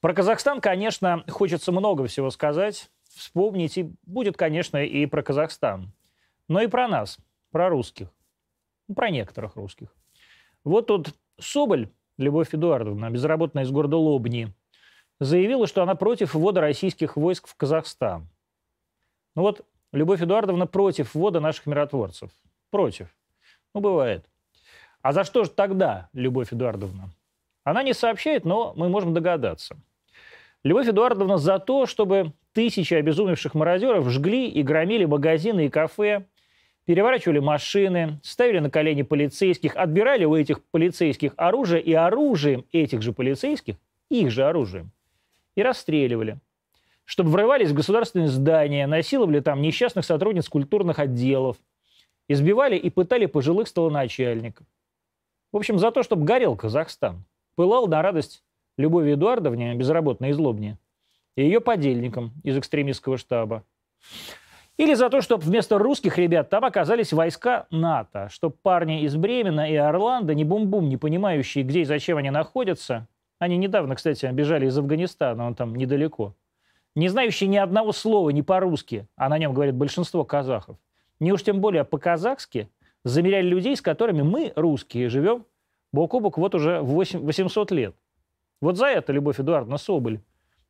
[0.00, 5.92] Про Казахстан, конечно, хочется много всего сказать, вспомнить, и будет, конечно, и про Казахстан.
[6.46, 7.18] Но и про нас,
[7.50, 8.08] про русских.
[8.86, 9.88] Ну, про некоторых русских.
[10.62, 14.54] Вот тут Соболь, Любовь Эдуардовна, безработная из города Лобни,
[15.18, 18.28] заявила, что она против ввода российских войск в Казахстан.
[19.34, 22.30] Ну вот, Любовь Эдуардовна против ввода наших миротворцев.
[22.70, 23.08] Против.
[23.74, 24.28] Ну, бывает.
[25.02, 27.10] А за что же тогда, Любовь Эдуардовна?
[27.64, 29.76] Она не сообщает, но мы можем догадаться–
[30.64, 36.26] Любовь Эдуардовна за то, чтобы тысячи обезумевших мародеров жгли и громили магазины и кафе,
[36.84, 43.12] переворачивали машины, ставили на колени полицейских, отбирали у этих полицейских оружие и оружием этих же
[43.12, 43.76] полицейских,
[44.08, 44.90] их же оружием,
[45.54, 46.38] и расстреливали.
[47.04, 51.56] Чтобы врывались в государственные здания, насиловали там несчастных сотрудниц культурных отделов,
[52.26, 54.66] избивали и пытали пожилых столоначальников.
[55.52, 58.42] В общем, за то, чтобы горел Казахстан, пылал на радость
[58.78, 60.78] Любови Эдуардовне, безработной из Лобни,
[61.36, 63.64] и ее подельникам из экстремистского штаба.
[64.76, 69.68] Или за то, чтобы вместо русских ребят там оказались войска НАТО, чтобы парни из Бремена
[69.68, 73.08] и Орландо, не бум-бум, не понимающие, где и зачем они находятся,
[73.40, 76.34] они недавно, кстати, бежали из Афганистана, он там недалеко,
[76.94, 80.76] не знающие ни одного слова не по-русски, а на нем говорит большинство казахов,
[81.18, 82.68] не уж тем более по-казахски,
[83.02, 85.44] замеряли людей, с которыми мы, русские, живем
[85.92, 87.96] бок о бок вот уже 800 лет–
[88.60, 90.20] вот за это Любовь Эдуардовна Соболь,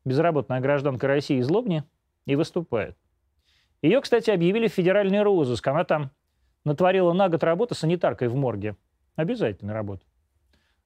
[0.05, 1.85] безработная гражданка России из Лобни,
[2.27, 2.97] и выступает.
[3.81, 5.67] Ее, кстати, объявили в федеральный розыск.
[5.67, 6.11] Она там
[6.65, 8.77] натворила на год работы санитаркой в морге.
[9.17, 10.05] Обязательная работа.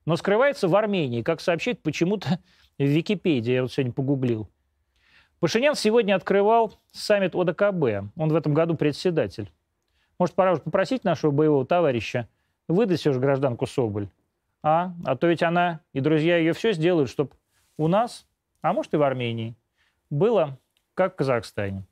[0.05, 2.39] Но скрывается в Армении, как сообщает почему-то
[2.79, 3.53] в Википедии.
[3.53, 4.49] Я вот сегодня погуглил.
[5.41, 8.13] Пашинян сегодня открывал саммит ОДКБ.
[8.17, 9.51] Он в этом году председатель.
[10.19, 12.29] Может, пора уже попросить нашего боевого товарища
[12.69, 14.09] выдать все же гражданку Соболь.
[14.63, 17.31] А, а то ведь она и друзья ее все сделают, чтобы
[17.77, 18.27] у нас,
[18.61, 19.57] а может и в Армении,
[20.09, 20.59] было
[20.95, 21.85] как в Казахстане.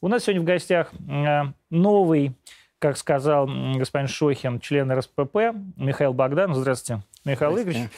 [0.00, 2.32] У нас сегодня в гостях э, новый,
[2.80, 3.46] как сказал
[3.76, 6.54] господин Шохин, член РСПП Михаил Богдан.
[6.54, 7.88] Здравствуйте, Михаил Игоревич.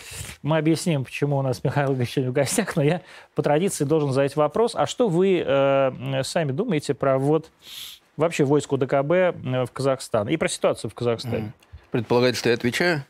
[0.43, 3.01] Мы объясним, почему у нас Михаил Игоревич сегодня в гостях, но я
[3.35, 4.75] по традиции должен задать вопрос.
[4.75, 7.51] А что вы э, сами думаете про ввод
[8.19, 11.55] вообще войск УДКБ э, в Казахстан и про ситуацию в Казахстане?
[11.91, 13.05] Предполагается, что я отвечаю?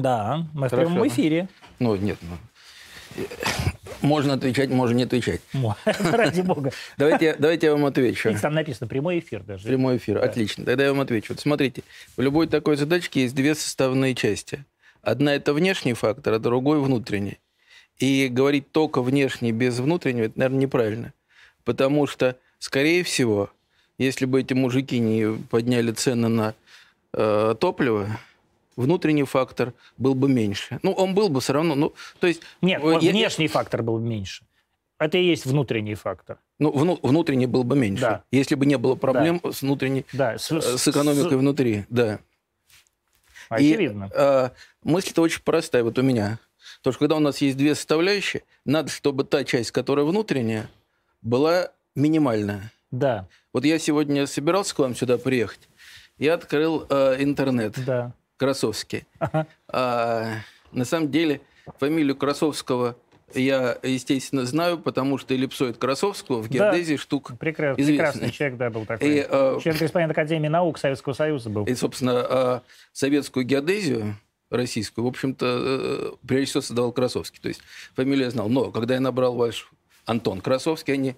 [0.00, 0.88] Да, мы Хорошо.
[0.88, 1.48] в прямом эфире.
[1.78, 2.36] Ну, нет, ну,
[4.00, 5.40] можно отвечать, можно не отвечать.
[5.84, 6.72] Ради бога.
[6.96, 8.34] Давайте, давайте я вам отвечу.
[8.40, 9.66] Там написано прямой эфир даже.
[9.66, 10.26] Прямой эфир, да.
[10.26, 10.64] отлично.
[10.64, 11.32] Тогда я вам отвечу.
[11.32, 11.82] Вот смотрите,
[12.16, 14.64] в любой такой задачке есть две составные части.
[15.02, 17.38] Одна– это внешний фактор, а другой– внутренний.
[17.98, 21.12] И говорить только внешний без внутреннего– это, наверное, неправильно.
[21.64, 23.50] Потому что, скорее всего,
[23.98, 26.54] если бы эти мужики не подняли цены на
[27.12, 28.08] э, топливо,
[28.78, 30.78] внутренний фактор был бы меньше.
[30.82, 31.74] Ну, он был бы все равно.
[31.74, 33.50] Ну, то есть, Нет, я, внешний я...
[33.50, 34.44] фактор был бы меньше.
[34.98, 36.38] Это и есть внутренний фактор.
[36.58, 38.02] Ну, вну, внутренний был бы меньше.
[38.02, 38.24] Да.
[38.32, 39.52] Если бы не было проблем да.
[39.52, 40.38] с внутренней, да.
[40.38, 41.36] С, с экономикой с...
[41.36, 41.84] внутри.
[41.88, 42.18] Да.
[43.48, 44.06] Очевидно.
[44.06, 44.50] И, э,
[44.82, 46.38] мысль-то очень простая вот у меня.
[46.78, 50.68] Потому что когда у нас есть две составляющие, надо, чтобы та часть, которая внутренняя,
[51.22, 52.72] была минимальная.
[52.90, 53.28] Да.
[53.52, 55.68] Вот я сегодня собирался к вам сюда приехать.
[56.18, 57.74] Я открыл э, интернет.
[57.84, 58.12] Да.
[58.38, 59.04] Красовский.
[59.18, 59.46] Ага.
[59.68, 60.36] А,
[60.72, 61.42] на самом деле
[61.78, 62.96] фамилию Красовского
[63.34, 67.02] я, естественно, знаю, потому что эллипсоид Красовского в геодезии да.
[67.02, 69.06] штук Прекрас, Прекрасный человек, да, был такой.
[69.06, 71.64] И, э, Член-корреспондент Академии наук Советского Союза был.
[71.66, 72.60] И, собственно, э,
[72.92, 74.16] советскую геодезию
[74.50, 77.38] российскую, в общем-то, э, прежде всего создавал Красовский.
[77.42, 77.60] То есть
[77.94, 78.48] фамилию я знал.
[78.48, 79.70] Но когда я набрал ваш
[80.06, 81.16] Антон Красовский, а не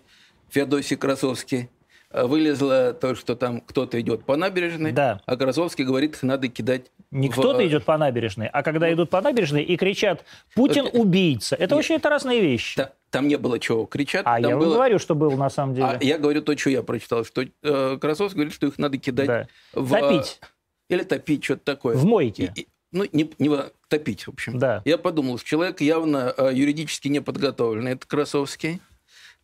[0.49, 1.69] Феодосий Красовский,
[2.13, 5.21] вылезло то, что там кто-то идет по набережной, да.
[5.27, 6.91] а Красовский говорит, надо кидать...
[7.11, 7.33] Не в...
[7.33, 10.99] кто-то идет по набережной, а когда ну, идут по набережной и кричат «Путин это...
[10.99, 11.55] убийца».
[11.55, 11.85] Это Нет.
[11.85, 12.77] очень это разные вещи.
[12.77, 14.23] Та, там не было чего кричать.
[14.27, 14.75] А я было...
[14.75, 15.87] говорю, что было на самом деле.
[15.87, 19.27] А я говорю то, что я прочитал, что э, Красовский говорит, что их надо кидать
[19.27, 19.47] да.
[19.73, 19.91] в...
[19.91, 20.41] Топить.
[20.89, 21.97] Или топить, что-то такое.
[21.97, 22.53] В мойке.
[22.57, 23.51] И, и, ну, не, не
[23.89, 24.59] топить, в общем.
[24.59, 24.83] Да.
[24.85, 28.81] Я подумал, что человек явно э, юридически не подготовленный, это Красовский,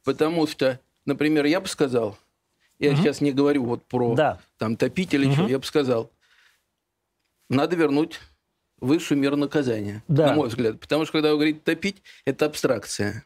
[0.02, 2.16] потому что, например, я бы сказал,
[2.78, 2.98] я угу.
[2.98, 4.38] сейчас не говорю вот про да.
[4.58, 5.34] там топить или угу.
[5.34, 6.10] что, я бы сказал,
[7.48, 8.20] надо вернуть
[8.80, 10.28] высшую меру наказания, да.
[10.28, 10.80] на мой взгляд.
[10.80, 13.24] Потому что, когда вы говорите топить, это абстракция.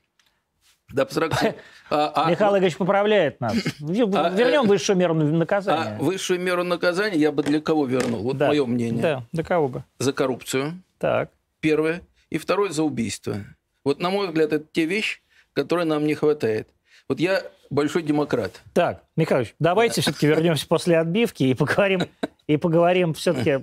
[0.92, 1.56] Да, абстракция.
[1.88, 3.54] А, а, Михаил Игоревич поправляет нас.
[3.54, 5.96] А, Вернем э, высшую меру наказания.
[5.98, 8.22] А высшую меру наказания я бы для кого вернул?
[8.22, 8.48] Вот да.
[8.48, 9.02] мое мнение.
[9.02, 9.84] Да, для кого бы?
[9.98, 10.82] За коррупцию.
[10.98, 11.30] Так.
[11.60, 12.02] Первое.
[12.30, 13.36] И второе за убийство.
[13.84, 15.20] Вот, на мой взгляд, это те вещи,
[15.52, 16.68] которые нам не хватает.
[17.08, 18.60] Вот я большой демократ.
[18.74, 22.02] Так, Михайлович, давайте все-таки вернемся после отбивки и поговорим,
[22.46, 23.60] и поговорим все-таки,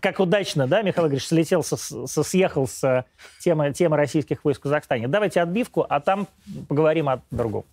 [0.00, 3.04] как удачно, да, Михаил Игоревич слетел, со, со, съехал с
[3.40, 5.08] темы, темы российских войск в Казахстане.
[5.08, 6.28] Давайте отбивку, а там
[6.68, 7.64] поговорим о другом.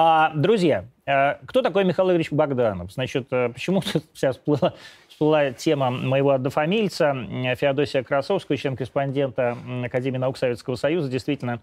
[0.00, 2.92] А, друзья, э, кто такой Михаил Игоревич Богданов?
[2.92, 3.82] Значит, э, почему
[4.14, 4.74] сейчас всплыла,
[5.08, 7.16] всплыла тема моего однофамильца
[7.56, 11.60] Феодосия Красовского, член-корреспондента Академии наук Советского Союза, действительно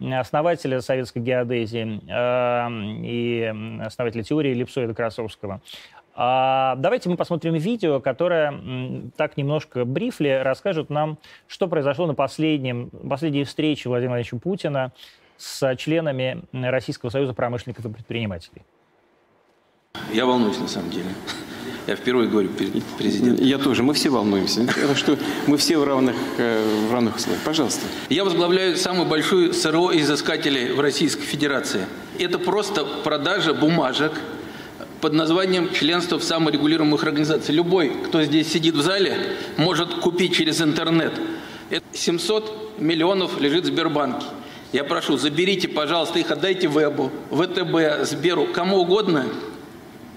[0.00, 5.60] основателя советской геодезии э, и основателя теории эллипсоида Красовского.
[6.14, 12.88] А давайте мы посмотрим видео, которое так немножко брифли расскажет нам, что произошло на последнем,
[13.10, 14.92] последней встрече Владимира Владимировича Путина
[15.36, 18.62] с членами Российского союза промышленников и предпринимателей?
[20.12, 21.08] Я волнуюсь на самом деле.
[21.86, 23.44] Я впервые говорю перед президентом.
[23.44, 23.82] Я тоже.
[23.82, 24.62] Мы все волнуемся.
[24.62, 27.42] Это что мы все в равных, э, в равных условиях.
[27.44, 27.82] Пожалуйста.
[28.08, 31.84] Я возглавляю самую большую СРО изыскателей в Российской Федерации.
[32.18, 34.12] Это просто продажа бумажек
[35.02, 37.54] под названием членство в саморегулируемых организациях.
[37.54, 41.12] Любой, кто здесь сидит в зале, может купить через интернет.
[41.68, 44.24] Это 700 миллионов лежит в Сбербанке.
[44.74, 49.24] Я прошу, заберите, пожалуйста, их отдайте Вебу, ВТБ, Сберу, кому угодно.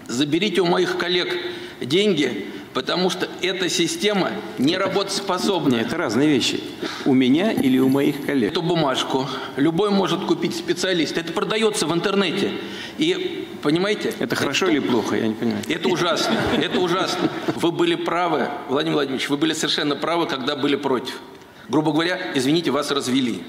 [0.08, 1.32] Заберите у моих коллег
[1.80, 5.76] деньги, потому что эта система не работоспособна.
[5.76, 6.60] Нет, это разные вещи.
[7.06, 8.50] У меня или у моих коллег?
[8.50, 9.28] Эту бумажку
[9.58, 11.16] любой может купить специалист.
[11.20, 12.50] Это продается в интернете.
[12.98, 14.12] И, понимаете?
[14.18, 15.18] Это хорошо это, или плохо?
[15.18, 15.64] Я не понимаю.
[15.70, 16.36] Это ужасно.
[16.60, 17.30] Это ужасно.
[17.58, 21.14] Вы были правы, Владимир Владимирович, вы были совершенно правы, когда были против.
[21.70, 23.44] Грубо говоря, извините, вас развели.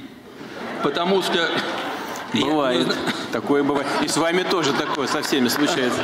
[0.82, 1.48] Потому что...
[2.34, 2.86] Бывает.
[3.32, 3.86] Такое бывает.
[4.02, 6.02] И с вами тоже такое со всеми случается.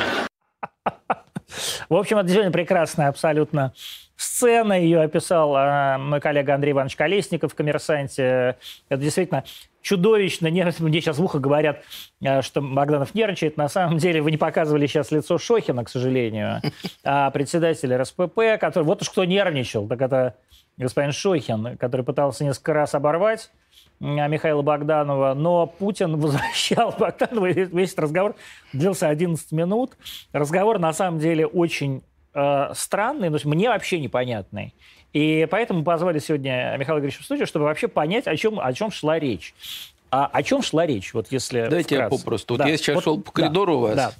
[1.89, 3.73] В общем, это действительно прекрасная абсолютно
[4.15, 4.73] сцена.
[4.73, 8.57] Ее описал э, мой коллега Андрей Иванович Колесников в «Коммерсанте».
[8.89, 9.43] Это действительно
[9.81, 10.49] чудовищно.
[10.49, 11.83] Мне сейчас в ухо говорят,
[12.21, 13.57] э, что Богданов нервничает.
[13.57, 16.61] На самом деле вы не показывали сейчас лицо Шохина, к сожалению,
[17.03, 18.83] а председателя РСПП, который...
[18.83, 20.35] Вот уж кто нервничал, так это
[20.77, 23.51] господин Шохин, который пытался несколько раз оборвать
[23.99, 28.35] Михаила Богданова, но Путин возвращал Богданова, весь этот разговор
[28.73, 29.97] длился 11 минут.
[30.33, 32.03] Разговор, на самом деле, очень
[32.33, 34.73] э, странный, но мне вообще непонятный.
[35.13, 38.91] И поэтому позвали сегодня Михаила Григорьевича в студию, чтобы вообще понять, о чем, о чем
[38.91, 39.55] шла речь.
[40.11, 42.15] А о чем шла речь, вот если Давайте вкратце.
[42.15, 42.57] я попросту.
[42.57, 42.63] Да.
[42.65, 44.11] Вот я сейчас вот, шел по коридору да, у вас, да.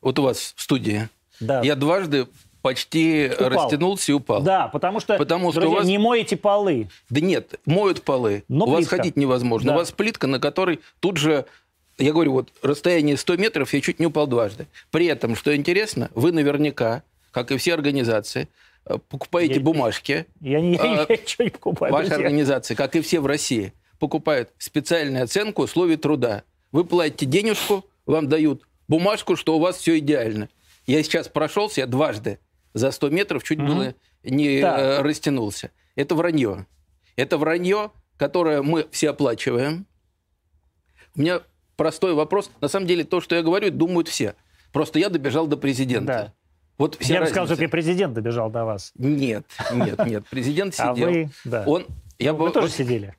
[0.00, 1.08] вот у вас в студии.
[1.40, 1.62] Да.
[1.62, 2.26] Я дважды
[2.66, 3.48] почти упал.
[3.48, 4.42] растянулся и упал.
[4.42, 5.86] Да, потому что, потому что друзья, вас...
[5.86, 6.88] не моете полы.
[7.10, 8.42] Да нет, моют полы.
[8.48, 8.80] Но у плитка.
[8.80, 9.68] вас ходить невозможно.
[9.68, 9.74] Да.
[9.74, 11.46] У вас плитка, на которой тут же
[11.98, 14.66] я говорю, вот расстояние 100 метров, я чуть не упал дважды.
[14.90, 18.48] При этом, что интересно, вы наверняка, как и все организации,
[18.84, 20.26] э, покупаете я, бумажки.
[20.40, 21.92] Я, не, я, я ничего не покупаю.
[21.92, 22.26] Ваши друзья.
[22.26, 26.42] организации, как и все в России, покупают специальную оценку условий труда.
[26.70, 30.50] Вы платите денежку, вам дают бумажку, что у вас все идеально.
[30.86, 32.38] Я сейчас прошелся, я дважды
[32.76, 33.68] за 100 метров чуть угу.
[33.68, 34.78] было не да.
[34.78, 35.70] Э, растянулся.
[35.94, 36.66] Это вранье.
[37.16, 39.86] Это вранье, которое мы все оплачиваем.
[41.16, 41.40] У меня
[41.76, 42.50] простой вопрос.
[42.60, 44.34] На самом деле, то, что я говорю, думают все.
[44.72, 46.06] Просто я добежал до президента.
[46.06, 46.32] Да.
[46.76, 48.92] Вот я бы сказал, что и президент добежал до вас.
[48.96, 50.26] Нет, нет, нет.
[50.28, 50.90] Президент сидел.
[50.90, 51.64] А вы, да.
[51.66, 51.86] Он,
[52.18, 53.16] я вы бы, тоже сидели?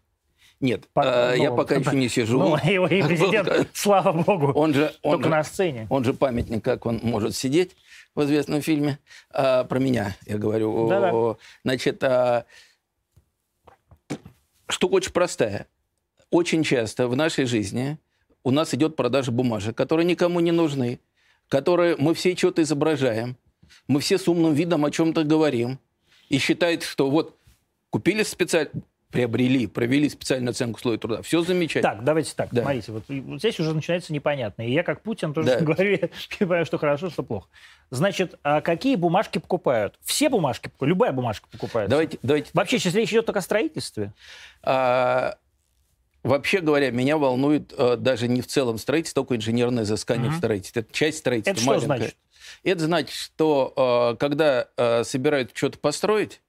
[0.60, 1.02] Нет, По,
[1.34, 2.38] э, я ну, пока еще не сижу.
[2.38, 5.88] Ну, его и президент, слава богу, он же, он только же, на сцене.
[5.90, 7.76] Он же памятник, как он может сидеть
[8.18, 9.00] в известном фильме.
[9.30, 10.90] А, про меня, я говорю.
[10.90, 11.38] Да -да.
[11.64, 12.46] Значит, а,
[14.68, 15.68] штука очень простая.
[16.32, 17.98] Очень часто в нашей жизни
[18.44, 21.00] у нас идет продажа бумажек, которые никому не нужны,
[21.48, 23.38] которые мы все что-то изображаем,
[23.88, 25.80] мы все с умным видом о чем-то говорим,
[26.30, 27.38] и считает, что вот
[27.90, 28.72] купили специально
[29.12, 31.22] приобрели, провели специальную оценку условий труда.
[31.22, 31.94] Все замечательно.
[31.94, 32.50] Так, давайте так.
[32.52, 32.62] Да.
[32.64, 34.68] Смотрите, вот, вот здесь уже начинается непонятно.
[34.68, 35.60] И я, как Путин, тоже да.
[35.62, 37.48] говорю, я понимаю, что хорошо, что плохо.
[37.90, 39.98] Значит, а какие бумажки покупают?
[40.04, 41.90] Все бумажки, любая бумажка покупается.
[41.90, 42.50] Давайте, давайте.
[42.54, 44.14] Вообще, сейчас речь идет только о строительстве.
[44.62, 45.38] А,
[46.24, 50.36] вообще говоря, меня волнует а, даже не в целом строительство, только инженерное изыскание угу.
[50.36, 50.82] в строительстве.
[50.82, 51.86] Это часть строительства Это маленькая.
[51.86, 52.18] что значит?
[52.64, 56.42] Это значит, что а, когда а, собирают что-то построить,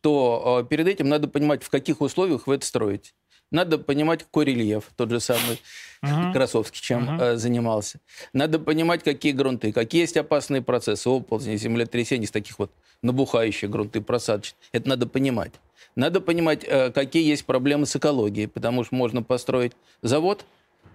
[0.00, 3.12] то э, перед этим надо понимать, в каких условиях вы это строите.
[3.50, 5.60] Надо понимать, какой рельеф, тот же самый
[6.02, 6.32] uh-huh.
[6.32, 7.36] Красовский, чем uh-huh.
[7.36, 8.00] занимался.
[8.32, 12.70] Надо понимать, какие грунты, какие есть опасные процессы, оползни, землетрясения, из таких вот
[13.02, 14.60] набухающих грунты, просадочных.
[14.72, 15.52] Это надо понимать.
[15.96, 20.44] Надо понимать, э, какие есть проблемы с экологией, потому что можно построить завод,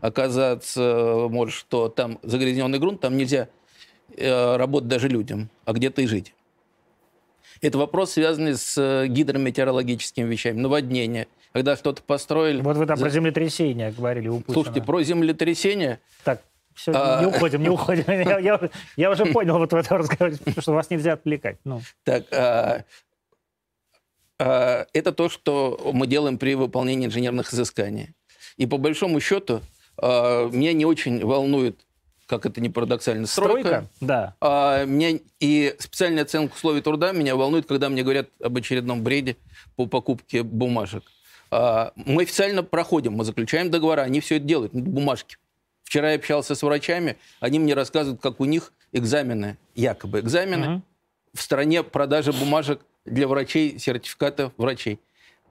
[0.02, 3.50] оказаться, может, что там загрязненный грунт, там нельзя
[4.16, 6.34] э, работать даже людям, а где-то и жить.
[7.62, 11.28] Это вопрос, связанный с гидрометеорологическими вещами, наводнение.
[11.56, 12.62] Когда что-то построили...
[12.62, 14.54] Вот вы там про землетрясение говорили у Путина.
[14.56, 16.02] Слушайте, про землетрясение...
[16.26, 16.42] Так,
[16.74, 17.22] все, А.
[17.22, 18.04] не уходим, не уходим.
[18.08, 21.56] Я, я- я уже понял вот в этом разговоре, что вас нельзя отвлекать.
[21.64, 22.84] Ну, Так, а,
[24.38, 28.10] а, это то, что мы делаем при выполнении инженерных изысканий.
[28.58, 29.62] И по большому счету
[29.98, 31.80] а, меня не очень волнует,
[32.26, 33.60] как это не парадоксально, стройка.
[33.62, 34.36] стройка, да.
[34.42, 39.38] А, меня и специальная оценка условий труда меня волнует, когда мне говорят об очередном бреде
[39.78, 41.04] по покупке бумажек.
[41.52, 45.38] А, мы официально проходим, мы заключаем договора, они все это делают, бумажки.
[45.84, 50.84] Вчера я общался с врачами, они мне рассказывают, как у них экзамены, якобы экзамены, Мгм.
[51.34, 55.00] в стране продажи бумажек для врачей, сертификатов врачей.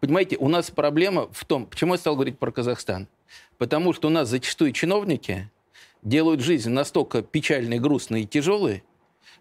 [0.00, 3.08] Понимаете, у нас проблема в том, почему я стал говорить про Казахстан.
[3.58, 5.50] Потому что у нас зачастую чиновники
[6.02, 8.82] делают жизнь настолько печальной, грустной и тяжелой,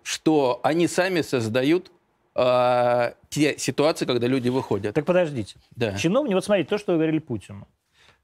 [0.03, 1.91] что они сами создают
[2.35, 4.95] а, те ситуации, когда люди выходят.
[4.95, 5.55] Так подождите.
[5.75, 5.95] Да.
[5.97, 7.67] Чиновники, вот смотрите, то, что вы говорили Путину,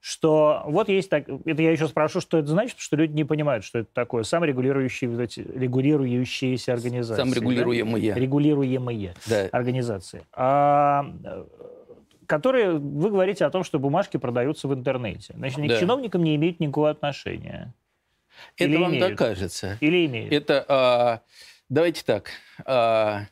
[0.02, 3.66] что вот есть так, это я еще спрошу, что это значит, что люди не понимают,
[3.66, 7.22] что это такое, саморегулирующие, вот эти, регулирующиеся организации.
[7.22, 7.36] Сам да?
[7.36, 8.14] регулируемые.
[8.14, 9.50] Регулируемые Да.
[9.52, 10.24] организации.
[10.32, 11.06] А,
[12.26, 15.34] которые, вы говорите о том, что бумажки продаются в интернете.
[15.36, 15.76] Значит, они Да.
[15.76, 17.74] к чиновникам не имеют никакого отношения.
[18.56, 19.08] Это Или вам имеют?
[19.10, 19.78] так кажется.
[19.82, 20.32] Или имеют?
[20.32, 21.22] Это, а,
[21.68, 22.30] давайте так,
[22.66, 23.24] а,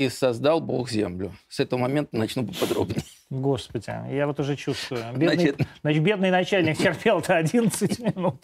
[0.00, 1.32] и создал Бог землю.
[1.48, 3.02] С этого момента начну поподробнее.
[3.28, 5.02] Господи, я вот уже чувствую.
[5.14, 8.36] Бедный, Значит- значит, бедный начальник терпел-то 11 минут.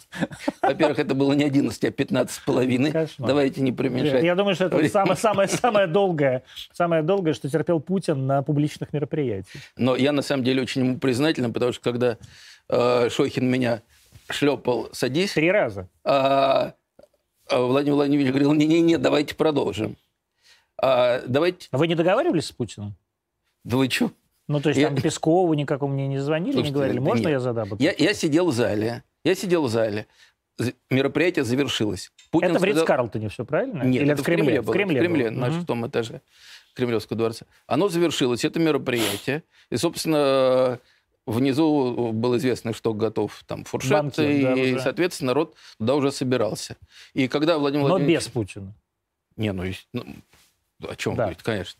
[0.61, 2.93] Во-первых, это было не 11, а 15 с половиной.
[3.17, 4.23] Давайте не преуменьшать.
[4.23, 8.93] Я думаю, что это самое, самое, самое долгое, самое долгое, что терпел Путин на публичных
[8.93, 9.63] мероприятиях.
[9.77, 12.17] Но я на самом деле очень ему признателен, потому что когда
[12.69, 13.81] э, Шохин меня
[14.29, 15.89] шлепал «садись», Три раза.
[16.05, 16.73] а
[17.49, 19.95] Владимир Владимирович говорил, не-не-не, давайте продолжим.
[20.81, 22.95] А, давайте, А Вы не договаривались с Путиным?
[23.63, 24.11] да вы чё?
[24.47, 27.21] Ну, то есть Я- там Пескову никакому мне не звонили, Слушайте, не говорили, да можно
[27.23, 27.31] нет.
[27.31, 27.69] я задам?
[27.79, 30.07] Я, я сидел в зале, я сидел в зале,
[30.89, 32.11] мероприятие завершилось.
[32.31, 33.83] Путин Это в сказал- Ридс-Карлтоне все, правильно?
[33.83, 34.61] Нет, Или это в Кремле?
[34.61, 36.21] было, В Кремле, в Кремле, на шестом этаже
[36.75, 37.45] Кремлевского дворца.
[37.65, 39.43] Оно завершилось, это мероприятие.
[39.69, 40.79] И, собственно,
[41.25, 44.81] внизу было известно, что готов там фуршет, Банкет, да, и, уже.
[44.83, 46.77] соответственно, народ туда уже собирался.
[47.13, 48.19] И когда Владимир Но Владимирович...
[48.25, 48.73] без Путина.
[49.35, 50.05] Не, ну, ну,
[50.87, 51.23] о чем Да.
[51.23, 51.79] говорить, конечно.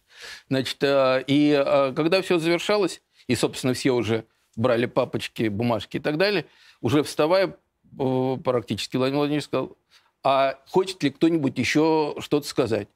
[0.50, 4.26] Значит, э, и э, когда все завершалось, и, собственно, все уже
[4.56, 6.46] брали папочки, бумажки и так далее,
[6.82, 7.56] уже вставая,
[8.00, 9.78] э, практически Владимир Владимирович сказал,
[10.24, 12.88] а хочет ли кто-нибудь еще что-то сказать?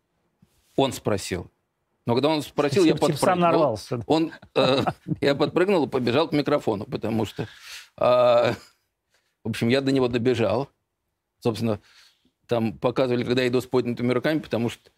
[0.75, 1.49] Он спросил.
[2.07, 3.35] Но когда он спросил, я сам подпрыгнул.
[3.41, 4.03] нарвался.
[4.07, 4.83] Он, э,
[5.21, 7.45] я подпрыгнул и побежал к микрофону, потому что, э,
[9.43, 10.69] в общем, я до него добежал.
[11.39, 11.79] Собственно,
[12.47, 14.89] там показывали, когда я иду с поднятыми руками, потому что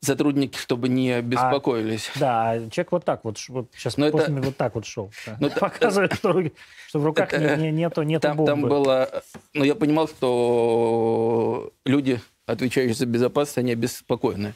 [0.00, 2.10] сотрудники, чтобы не беспокоились.
[2.16, 5.10] Да, а человек вот так вот, вот сейчас Но это- после вот так вот шел.
[5.26, 5.36] да.
[5.40, 6.52] Ну, это- Показывает, что, руки-
[6.88, 8.50] что в руках это- не- не- нету, нету Там, бомбы.
[8.52, 9.22] там было...
[9.54, 14.54] Но я понимал, что люди, отвечающие за безопасность, они обеспокоены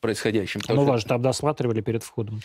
[0.00, 0.60] происходящим.
[0.68, 2.40] Ну, что- вас же там досматривали перед входом.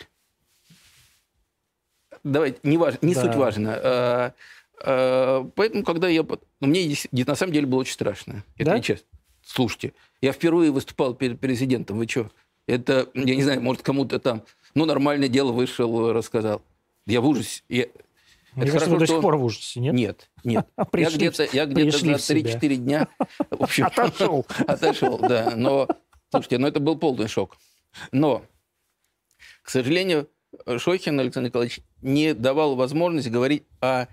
[2.23, 3.21] Давайте, не, важно, не Да.
[3.21, 3.79] суть важно.
[3.83, 4.33] А,
[4.83, 6.23] а, Поэтому, когда я...
[6.23, 8.43] ну, мне на самом деле было очень страшно.
[8.57, 8.79] Это Да?
[8.79, 9.05] честно.
[9.47, 11.97] Слушайте, я впервые выступал перед президентом.
[11.97, 12.29] Вы что?
[12.67, 14.43] Это, я не знаю, может, кому-то там...
[14.75, 16.61] Ну, нормальное дело вышел, рассказал.
[17.05, 17.63] Я в ужасе.
[17.69, 17.87] Я-
[18.55, 19.93] Мне Это кажется, вы хорошо, до сих что- пор в ужасе, нет?
[19.93, 20.67] Нет, нет.
[20.93, 22.51] Я где-то, я где-то за в себя.
[22.59, 23.07] 3-4 дня...
[23.49, 24.45] В общем, Отошел.
[24.67, 25.53] Отошел, да.
[25.55, 25.87] Но,
[26.29, 27.55] слушайте, ну это был полный шок.
[28.11, 28.43] Но,
[29.61, 30.29] к сожалению,
[30.77, 34.07] Шохин Александр Николаевич не давал возможность говорить о,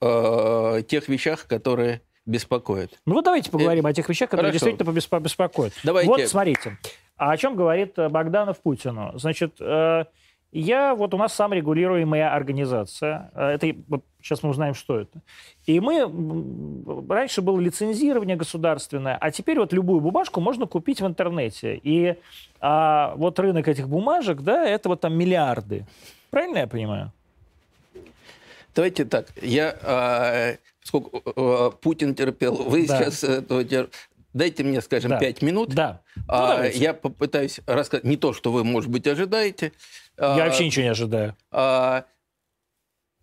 [0.00, 2.92] э, тех вещах, которые беспокоят.
[3.06, 4.66] Ну вот давайте поговорим о тех вещах, которые Хорошо.
[4.66, 5.72] действительно беспокоят.
[5.84, 6.10] Давайте.
[6.10, 6.76] Вот смотрите,
[7.16, 9.12] а о чем говорит э, Богданов Путину?
[9.16, 10.04] Значит, э,
[10.52, 15.20] я, вот у нас саморегулируемая организация, Э, это, вот сейчас мы узнаем, что это.
[15.66, 16.02] И мы,
[17.08, 21.78] раньше было лицензирование государственное, а теперь вот любую бумажку можно купить в интернете.
[21.82, 22.16] И
[22.60, 25.86] а, вот рынок этих бумажек, да, это вот там миллиарды.
[26.30, 27.12] Правильно я понимаю?
[28.74, 29.26] Давайте так.
[29.40, 30.56] Я, э,
[30.90, 32.98] поскольку э, Путин терпел, вы Да.
[33.10, 33.90] сейчас этого тер-
[34.32, 35.18] Дайте мне, скажем, Да.
[35.18, 35.70] 5 минут.
[35.70, 36.02] Да.
[36.14, 36.78] Ну, А, давайте.
[36.78, 39.72] я попытаюсь рассказать не то, что вы, может быть, ожидаете.
[40.18, 41.34] Я А, вообще ничего не ожидаю.
[41.50, 42.04] а,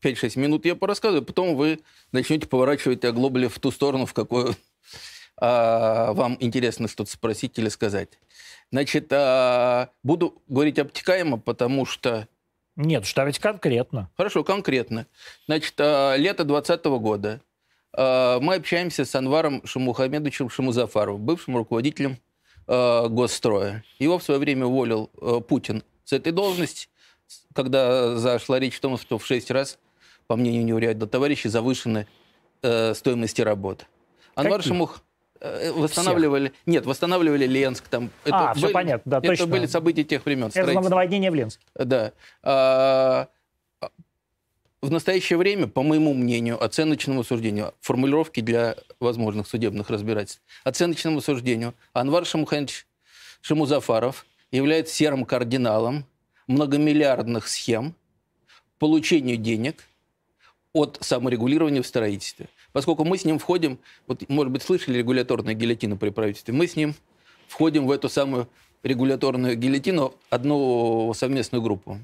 [0.01, 1.79] 5-6 минут я порассказываю, потом вы
[2.12, 4.55] начнете поворачивать оглобли в ту сторону, в какую
[5.39, 8.20] а, вам интересно что-то спросить или сказать.
[8.72, 12.27] Значит, а, буду говорить обтекаемо, потому что...
[12.75, 14.10] Нет, что ведь конкретно.
[14.17, 15.05] Хорошо, конкретно.
[15.46, 17.53] Значит, а, лето 2020 года э,
[17.96, 22.18] мы общаемся с Анваром Шамухамедовичем Шамузафаровым, бывшим руководителем
[22.68, 23.84] э, госстроя.
[24.00, 26.88] Его в свое время уволил э, Путин с этой должности,
[27.54, 29.80] когда зашла речь о том, что в шесть раз,
[30.28, 32.08] по мнению неурядного товарища, завышены
[32.62, 33.86] э, стоимости работ.
[34.36, 34.72] Анвар Каких?
[34.74, 35.02] Шамух
[35.40, 36.54] э, восстанавливали...
[36.66, 37.88] Нет, восстанавливали Ленск.
[37.88, 39.48] Там, А, всё понятно, да, это точно.
[39.48, 40.46] были события тех времен.
[40.46, 40.90] Это строительства.
[40.90, 41.64] наводнение в Ленске.
[41.76, 42.12] Да.
[42.42, 43.28] А,
[44.84, 51.74] В настоящее время, по моему мнению, оценочному суждению, формулировки для возможных судебных разбирательств, оценочному суждению,
[51.94, 52.86] Анвар Шамуханович
[53.40, 56.04] Шамузафаров является серым кардиналом
[56.48, 57.96] многомиллиардных схем
[58.78, 59.86] получению денег
[60.74, 62.50] от саморегулирования в строительстве.
[62.74, 66.75] Поскольку мы с ним входим, вот, может быть, слышали регуляторную гильотину при правительстве, мы с
[66.75, 66.94] ним
[67.48, 68.50] входим в эту самую
[68.84, 72.00] регуляторную гильотину, одну совместную группу.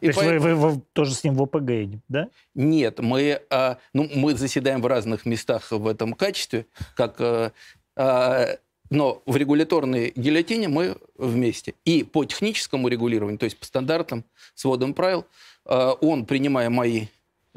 [0.00, 2.28] То И есть вы, вы- вы тоже с ним в ОПГ, да?
[2.54, 7.52] Нет, мы, а, ну, мы заседаем в разных местах в этом качестве, как, а,
[7.96, 8.58] а,
[8.90, 11.74] но в регуляторной гильотине мы вместе.
[11.86, 14.24] И по техническому регулированию, то есть по стандартам,
[14.54, 15.24] сводам правил,
[15.64, 17.06] а, он, принимая мои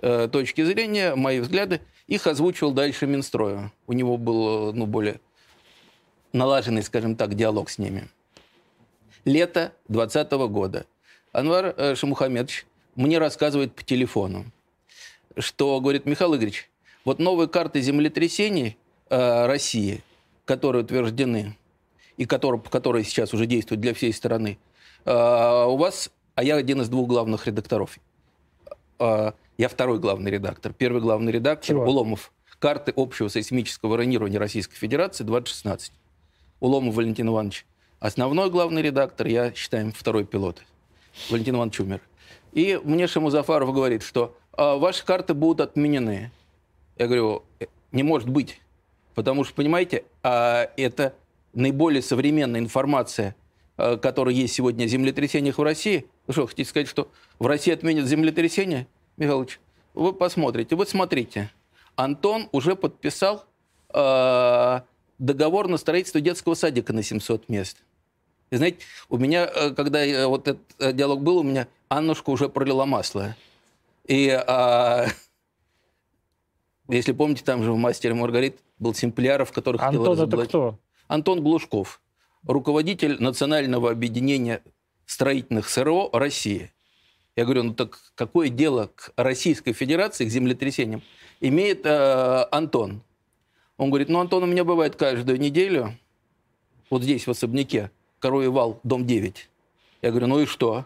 [0.02, 3.74] э, точки зрения, мои взгляды, их озвучивал дальше Минстрою.
[3.86, 5.20] У него был, ну, более
[6.32, 8.08] налаженный, скажем так, диалог с ними.
[9.26, 10.86] Лето 2020 года.
[11.32, 14.46] Анвар э, Шамухамедович мне рассказывает по телефону,
[15.38, 16.70] что, говорит, Михаил Игоревич,
[17.06, 18.78] вот новые карты землетрясений
[19.10, 20.02] э, России,
[20.46, 21.58] которые утверждены,
[22.18, 24.58] и которые, которые сейчас уже действуют для всей страны,
[25.06, 28.00] э, у вас, а я один из двух главных редакторов,
[29.00, 30.74] Э, я второй главный редактор.
[30.74, 31.86] Первый главный редактор Чего?
[31.86, 32.32] Уломов.
[32.60, 35.94] Карты общего сейсмического ронирования Российской Федерации 2016.
[36.60, 37.66] Уломов Валентин Иванович.
[38.00, 40.62] Основной главный редактор, я считаю, второй пилот.
[41.30, 42.02] Валентин Иванович умер.
[42.54, 46.32] И мне Шамузафаров говорит, что «А, ваши карты будут отменены.
[46.98, 48.60] Я говорю, «Э, не может быть.
[49.16, 51.14] Потому что, понимаете, а, это
[51.54, 53.36] наиболее современная информация,
[53.78, 56.06] а, которая есть сегодня о землетрясениях в России.
[56.28, 58.88] Вы что, хотите сказать, что в России отменят землетрясения?
[59.18, 59.60] Михайлович,
[59.94, 60.76] вы посмотрите.
[60.76, 61.52] Вот смотрите.
[61.96, 63.46] Антон уже подписал
[63.92, 67.78] договор на строительство детского садика на 700 мест.
[68.52, 72.30] И знаете, у меня, э, когда э, вот этот э, диалог был, у меня Аннушка
[72.30, 73.36] уже пролила масло.
[74.06, 75.06] И а,
[76.88, 80.50] если помните, там же в «Мастере Маргарит» был Симпляров, который хотел Антон, это разоблачить.
[80.50, 80.80] кто?
[81.08, 82.02] Антон Глушков,
[82.44, 84.62] руководитель Национального объединения
[85.06, 86.72] строительных СРО России.
[87.36, 91.04] Я говорю, ну так какое дело к Российской Федерации, к землетрясениям,
[91.40, 93.02] имеет э, Антон?
[93.78, 95.98] Он говорит, ну, Антон, у меня бывает каждую неделю,
[96.90, 99.50] вот здесь, в особняке, Коровий вал, дом 9.
[100.02, 100.86] Я говорю, ну и что?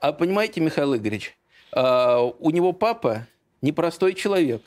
[0.00, 1.36] А понимаете, Михаил Игоревич,
[1.72, 3.26] а, у него папа
[3.62, 4.62] непростой человек.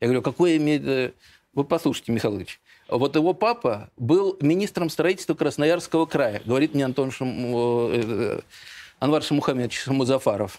[0.00, 1.14] Я говорю, какой имеет...
[1.54, 2.60] Вы послушайте, Михаил Ильич.
[2.88, 7.28] Вот его папа был министром строительства Красноярского края, говорит мне Антон Шам...
[7.28, 8.40] э, э,
[8.98, 10.58] Анвар Шамухамедович Шамузафаров.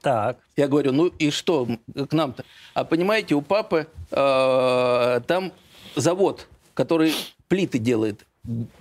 [0.00, 0.38] Так.
[0.56, 2.44] Я говорю, ну и что к нам-то?
[2.74, 5.52] А понимаете, у папы э, там
[5.94, 7.14] завод, который
[7.48, 8.26] плиты делает.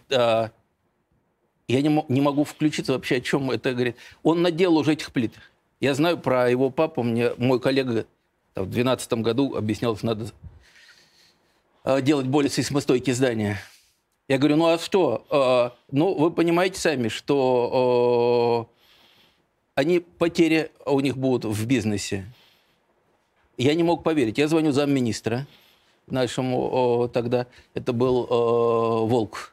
[0.09, 0.49] Э,
[1.67, 3.97] я не, не могу включиться вообще, о чем это говорит.
[4.23, 5.33] Он наделал уже этих плит.
[5.79, 8.05] Я знаю про его папу, мне мой коллега
[8.53, 10.31] там, в 2012 году объяснял, что надо
[11.83, 13.59] э, делать более сейсмостойкие здания.
[14.27, 15.25] Я говорю, ну а что?
[15.29, 18.75] Э, ну, вы понимаете сами, что э,
[19.75, 22.25] они потери у них будут в бизнесе.
[23.57, 24.37] Я не мог поверить.
[24.37, 25.47] Я звоню замминистра
[26.07, 29.51] нашему о, тогда, это был э, Волк,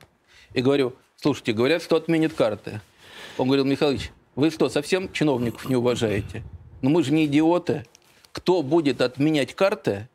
[0.54, 2.80] и говорю, слушайте, говорят, что отменят карты.
[3.38, 6.42] Он говорил, Михайлович, вы что, совсем чиновников не уважаете?
[6.82, 7.86] Ну мы же не идиоты.
[8.32, 10.08] Кто будет отменять карты,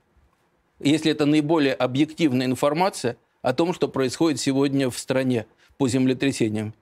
[0.80, 5.46] если это наиболее объективная информация о том, что происходит сегодня в стране
[5.78, 6.74] по землетрясениям?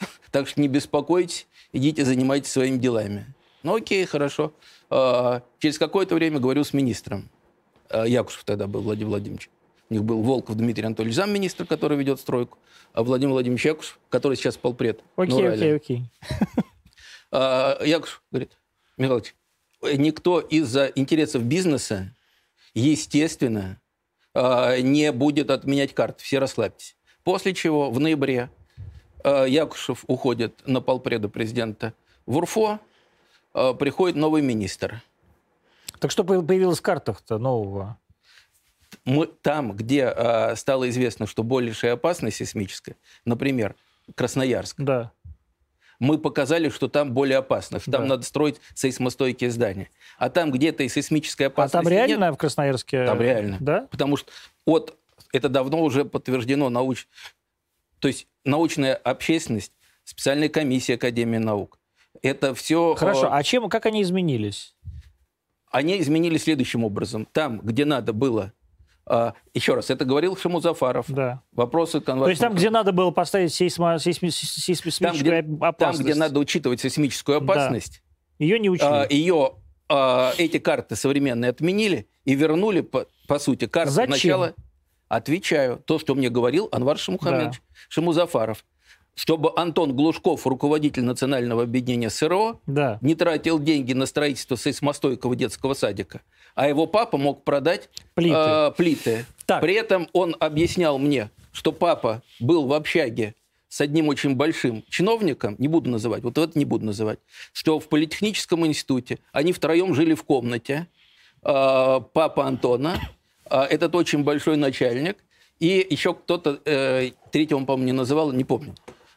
[0.30, 3.26] Так что не беспокойтесь, идите занимайтесь своими делами.
[3.62, 4.52] Ну окей, хорошо.
[4.90, 7.28] А, Через какое-то время говорю с министром.
[7.88, 9.48] А, Якушев тогда был, Владимир Владимирович.
[9.90, 12.58] У них был Волков Дмитрий Анатольевич, замминистра, который ведет стройку,
[12.92, 15.00] а Владимир Владимирович Якушев, который сейчас полпред.
[15.16, 16.02] Окей, окей, окей.
[17.30, 18.56] А, Якушев говорит,
[18.96, 19.34] Михайлович,
[19.82, 22.14] никто из-за интересов бизнеса,
[22.74, 23.80] естественно,
[24.34, 26.22] а, не будет отменять карты.
[26.22, 26.96] Все расслабьтесь.
[27.24, 28.50] После чего в ноябре
[29.24, 31.92] а, Якушев уходит на полпреда президента
[32.26, 32.78] в УРФО,
[33.78, 35.02] приходит новый министр.
[36.00, 37.98] Так что по- появилось в картах-то нового?
[39.04, 43.74] Мы, там, где а, стало известно, что большая опасность сейсмическая, например,
[44.14, 45.12] Красноярск, Да.
[45.98, 48.08] мы показали, что там более опасно, что там Да.
[48.08, 49.90] надо строить сейсмостойкие здания.
[50.18, 53.04] А там где-то и сейсмической А опасности там реально нет, в Красноярске?
[53.04, 53.58] там реально.
[53.60, 53.88] Да?
[53.90, 54.30] Потому что
[54.64, 54.96] от,
[55.32, 57.06] это давно уже подтверждено науч...
[57.98, 59.72] То есть научная общественность,
[60.04, 61.78] специальная комиссия Академии наук.
[62.22, 62.94] Это все...
[62.94, 64.74] Хорошо, а чем, как они изменились?
[65.70, 67.26] Они изменили следующим образом.
[67.32, 68.52] Там, где надо было...
[69.06, 71.06] а, еще раз, это говорил Шамузафаров.
[71.08, 71.42] Да.
[71.52, 76.08] Вопросы То есть там, где надо было поставить сейсмо, сейсми- сейсмическую там, где, там, опасность,
[76.08, 77.44] где надо учитывать сейсмическую Да.
[77.44, 78.02] опасность,
[78.38, 78.86] ее не учили.
[78.88, 79.52] а, ее,
[79.88, 84.10] а, эти карты современные отменили и вернули, по, по сути, карты Зачем?
[84.10, 84.54] начала.
[85.08, 85.78] Отвечаю.
[85.84, 88.64] То, что мне говорил Анвар Шамухамедович Шамузафаров.
[89.16, 92.98] Чтобы Антон Глушков, руководитель Национального объединения СРО, да.
[93.00, 96.22] не тратил деньги на строительство сейсмостойкого детского садика,
[96.54, 98.36] а его папа мог продать Плиты.
[98.36, 99.26] э, плиты.
[99.46, 99.60] Так.
[99.60, 103.34] При этом он объяснял мне, что папа был в общаге
[103.68, 107.18] с одним очень большим чиновником, не буду называть, вот это не буду называть,
[107.52, 110.86] что в политехническом институте они втроем жили в комнате,
[111.42, 112.98] э, папа Антона,
[113.50, 115.18] э, этот очень большой начальник,
[115.58, 118.74] и еще кто-то, э, третьего он, по-моему, не называл, не помню.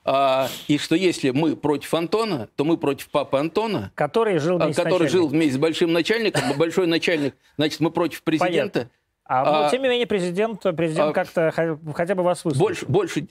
[0.10, 4.64] А, и что если мы против Антона, то мы против папы Антона, Который жил а,
[4.64, 5.38] вместе с который жил начальником.
[5.38, 8.90] вместе с большим начальником, большой начальник, значит, мы против президента.
[9.26, 11.52] А, ну, а- тем не менее, президент, президент а- как-то
[11.94, 12.66] хотя бы вас выслушал.
[12.66, 13.28] Больше, больше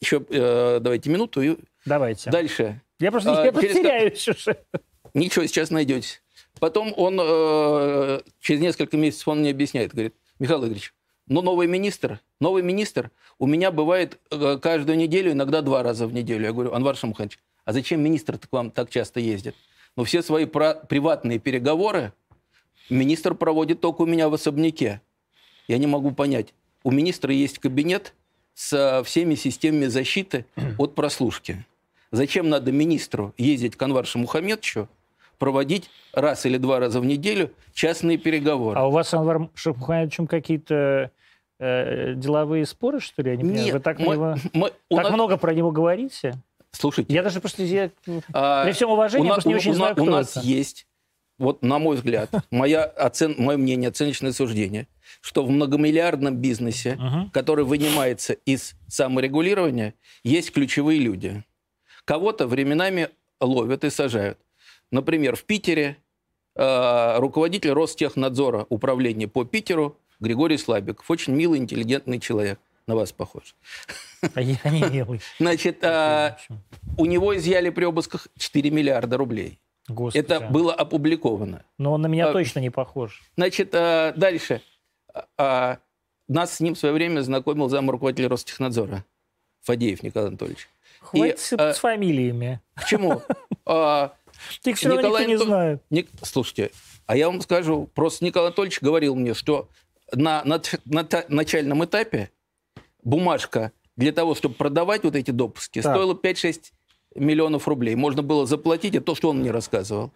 [0.00, 2.30] еще э, давайте минуту и Давайте.
[2.30, 2.80] дальше.
[3.00, 4.56] Я просто А, я через потеряюсь уже.
[5.14, 6.20] Ничего, сейчас найдете.
[6.60, 10.94] Потом он э, через несколько месяцев он мне объясняет, говорит, Михаил Игоревич,
[11.28, 16.12] ну новый министр, новый министр у меня бывает э, каждую неделю, иногда два раза в
[16.12, 16.44] неделю.
[16.44, 19.54] Я говорю, Анвар Шамханович, а зачем министр к вам так часто ездит?
[19.96, 22.12] Ну все свои приватные переговоры
[22.90, 25.00] министр проводит только у меня в особняке.
[25.68, 26.54] Я не могу понять.
[26.82, 28.14] У министра есть кабинет
[28.54, 30.46] со всеми системами защиты
[30.78, 31.64] от прослушки.
[32.10, 34.88] Зачем надо министру ездить к Анваршу Мухаммедовичу,
[35.46, 38.78] проводить раз или два раза в неделю частные переговоры?
[38.78, 41.10] А у вас с Анваром Шахмухаевичем какие-то
[41.58, 43.30] э, деловые споры, что ли?
[43.32, 43.64] Я не понимаю.
[43.64, 46.34] Нет, Вы так, мы- него- мы- у так нас- много про него говорите?
[46.70, 47.64] Слушайте, Я даже просто...
[47.64, 47.90] Я,
[48.32, 50.06] а, при всем уважении, у на- просто не у- очень у на- знаю, кто У
[50.06, 50.46] нас это.
[50.46, 50.86] есть,
[51.38, 54.86] вот на мой взгляд, моя оцен, мое мнение, оценочное суждение,
[55.20, 57.30] что в многомиллиардном бизнесе, Мгм.
[57.30, 61.42] который вынимается из саморегулирования, есть ключевые люди.
[62.04, 63.08] Кого-то временами
[63.40, 64.38] ловят и сажают.
[64.92, 65.96] Например, в Питере
[66.54, 71.10] э, руководитель Ростехнадзора управления по Питеру Григорий Слабиков.
[71.10, 72.60] Очень милый, интеллигентный человек.
[72.86, 73.54] На вас похож.
[74.34, 75.20] А я не милый.
[75.38, 76.36] Значит, э,
[76.98, 79.60] у него изъяли при обысках 4 миллиарда рублей.
[79.88, 80.18] Господи.
[80.18, 81.64] Это было опубликовано.
[81.78, 83.22] Но он на меня а- точно не похож.
[83.36, 84.62] Значит, э, дальше.
[85.14, 85.78] А, а,
[86.28, 89.04] Нас с ним в свое время знакомил зам руководителя Ростехнадзора.
[89.62, 90.68] Фадеев Николай Анатольевич.
[91.00, 92.60] Хватит И, сыпать э, с фамилиями.
[92.74, 93.22] Почему?
[93.64, 94.12] А,
[94.64, 95.82] Их все равно никто Николай не Антон- знает.
[95.90, 96.70] Ник- Слушайте,
[97.06, 99.68] а я вам скажу, просто Николай Анатольевич говорил мне, что
[100.12, 102.30] на, на на та- начальном этапе
[103.02, 105.92] бумажка для того, чтобы продавать вот эти допуски, Так.
[105.94, 106.72] стоила 5-6
[107.14, 107.94] миллионов рублей.
[107.94, 110.12] Можно было заплатить, это то, что он мне рассказывал,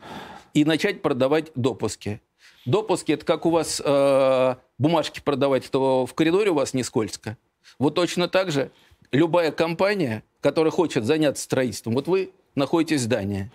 [0.54, 2.20] и начать продавать допуски.
[2.64, 7.36] Допуски– это как у вас э, бумажки продавать, то в коридоре у вас не скользко.
[7.78, 8.70] Вот точно так же
[9.12, 13.50] любая компания, которая хочет заняться строительством, вот вы находитесь в здании.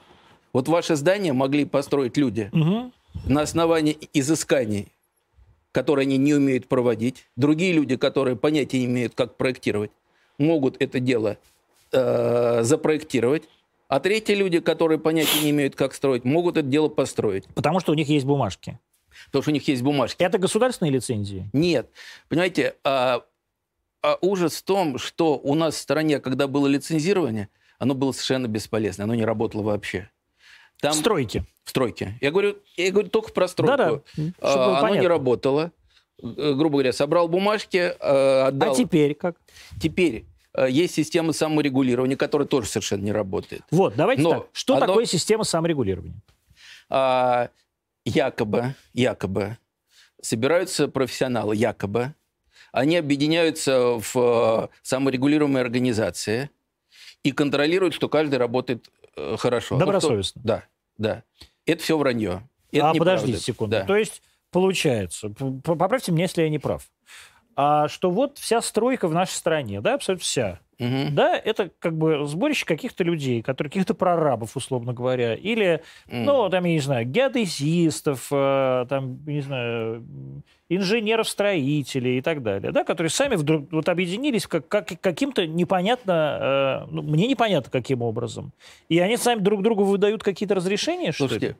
[0.54, 2.92] Вот ваше здание могли построить люди Мгм.
[3.26, 4.88] на основании изысканий,
[5.72, 7.26] которые они не умеют проводить.
[7.36, 9.92] Другие люди, которые понятия не имеют, как проектировать,
[10.38, 11.38] могут это дело
[11.94, 13.44] э, запроектировать.
[13.88, 17.46] А третьи люди, которые понятия не имеют, как строить, могут это дело построить.
[17.54, 18.80] Потому что у них есть бумажки.
[19.26, 20.24] Потому что у них есть бумажки.
[20.24, 21.50] Это государственные лицензии?
[21.52, 21.90] Нет.
[22.30, 23.24] Понимаете, а,
[24.02, 28.48] а ужас в том, что у нас в стране, когда было лицензирование, оно было совершенно
[28.48, 30.10] бесполезно, оно не работало вообще.
[30.82, 31.46] Там Стройки.
[31.64, 32.18] в стройке.
[32.22, 33.78] Я говорю, я говорю только про стройку.
[33.78, 35.72] Да-да, чтобы А, оно не работало.
[36.22, 38.74] Э, Грубо говоря, собрал бумажки, э, отдал.
[38.74, 39.36] А теперь как?
[39.80, 43.62] Теперь э, есть система саморегулирования, которая тоже совершенно не работает.
[43.72, 44.48] Вот, давайте Но так.
[44.54, 46.16] Что оно- такое система саморегулирования?
[46.90, 47.50] А,
[48.04, 49.58] якобы, якобы
[50.22, 52.14] собираются профессионалы, якобы,
[52.72, 56.50] они объединяются в саморегулируемые организации
[57.24, 59.76] и контролируют, что каждый работает э, хорошо.
[59.76, 60.42] Ну, кто- Добросовестно.
[60.44, 60.64] да,
[60.98, 61.24] да.
[61.66, 62.48] Это все вранье.
[62.72, 63.00] Это а неправда.
[63.00, 63.72] подождите секунду.
[63.78, 63.86] Да.
[63.86, 64.22] То есть
[64.52, 65.30] получается,
[65.64, 66.90] поправьте меня, если я не прав,
[67.56, 71.14] а, что вот вся стройка в нашей стране, да, абсолютно вся, Мгм.
[71.14, 76.26] да, это как бы сборище каких-то людей, которые каких-то прорабов, условно говоря, или, М.
[76.26, 80.04] ну, там, я не знаю, геодезистов, э, там, не знаю,
[80.70, 86.92] инженеров-строителей и так далее, да, которые сами вдруг вот объединились как, как, каким-то непонятно, э,
[86.92, 88.52] ну, мне непонятно каким образом.
[88.90, 91.30] И они сами друг другу выдают какие-то разрешения, что ли?
[91.30, 91.58] Слушайте,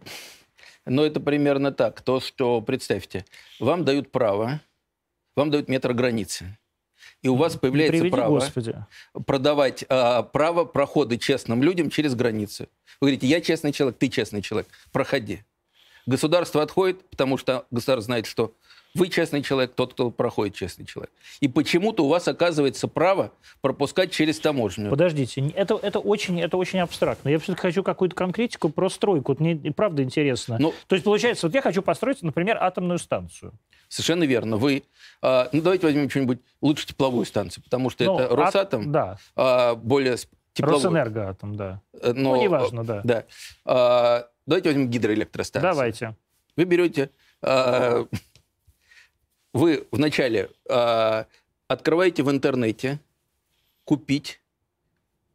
[0.88, 2.02] но это примерно так.
[2.02, 3.26] То, что, представьте,
[3.60, 4.62] вам дают право,
[5.36, 6.58] вам дают метр границы.
[7.22, 8.76] И у вас появляется приведи, право Господи.
[9.26, 12.68] продавать а, право прохода честным людям через границу.
[13.00, 15.44] Вы говорите, я честный человек, ты честный человек, проходи.
[16.08, 18.56] Государство отходит, потому что государство знает, что
[18.94, 21.12] вы честный человек, тот, кто проходит честный человек.
[21.40, 23.32] И почему-то у вас оказывается право
[23.62, 24.90] пропускать через таможню.
[24.90, 27.30] Подождите, это, это, очень, это очень абстрактно.
[27.30, 29.32] Я все-таки хочу какую-то конкретику про стройку.
[29.32, 30.58] Вот мне и правда интересно.
[30.60, 33.54] Ну- То есть, получается, вот я хочу построить, например, атомную станцию.
[33.92, 34.56] Совершенно верно.
[34.56, 34.84] Вы,
[35.22, 39.18] а, ну давайте возьмем что-нибудь лучше тепловую станцию, потому что Ну, это ат- Росатом, Да,
[39.36, 40.16] а, более
[40.54, 40.78] тепловой.
[40.78, 41.82] Росэнергоатом, да.
[42.02, 43.02] Э, но, Ну, неважно, да.
[43.04, 43.26] Да.
[43.66, 45.70] А, давайте возьмем гидроэлектростанцию.
[45.74, 46.16] Давайте.
[46.56, 47.10] Вы берете,
[47.42, 48.06] а,
[49.54, 51.26] вы вначале а,
[51.68, 52.98] открываете в интернете
[53.84, 54.40] купить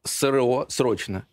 [0.05, 1.27] СРО срочно.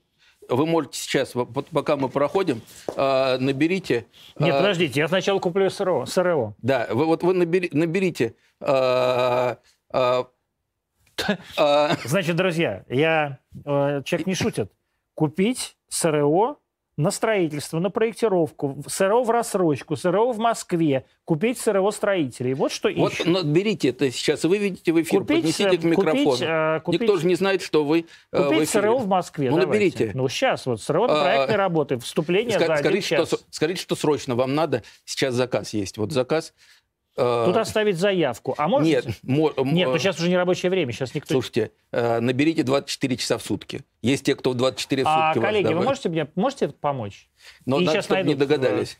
[0.55, 1.33] Вы можете сейчас,
[1.71, 2.61] пока мы проходим,
[2.95, 4.05] а, наберите...
[4.37, 6.05] Нет, а, подождите, я сначала куплю СРО.
[6.05, 6.55] СРО.
[6.59, 8.35] Да, вы, вот вы набери- наберите...
[8.61, 9.57] а,
[12.05, 14.71] Значит, друзья, я, э, человек не шутит.
[15.15, 16.57] Купить СРО
[16.95, 22.53] на строительство, на проектировку, СРО в рассрочку, СРО в Москве, купить СРО строителей.
[22.53, 23.25] Вот что Вот ищут.
[23.27, 26.23] наберите это сейчас, выведите в эфир, Купить, поднесите к э, микрофону.
[26.25, 28.81] купить, э, купить- Никто же не знает, что вы э, в Купить эфире.
[28.83, 29.49] СРО в Москве.
[29.49, 29.69] Ну, давайте.
[29.97, 30.11] наберите.
[30.13, 31.97] Ну, сейчас вот СРО на А, проектной работы.
[31.97, 33.29] Вступление Ска- за один скажите, что, час.
[33.29, 34.83] с- скажите, что срочно вам надо.
[35.05, 35.97] Сейчас заказ есть.
[35.97, 36.53] Вот заказ.
[37.17, 38.55] Э, Тут оставить заявку.
[38.57, 38.87] А может...
[38.87, 40.91] Нет, мо- Нет, ну э, сейчас уже не рабочее время.
[40.91, 41.33] Сейчас никто...
[41.33, 43.81] Слушайте, э, наберите 24 часа в сутки.
[44.01, 47.29] Есть те, кто в 24 а, сутки вас коллеги, вы можете мне можете помочь?
[47.65, 48.97] Но и надо, сейчас чтобы не найдут, догадались.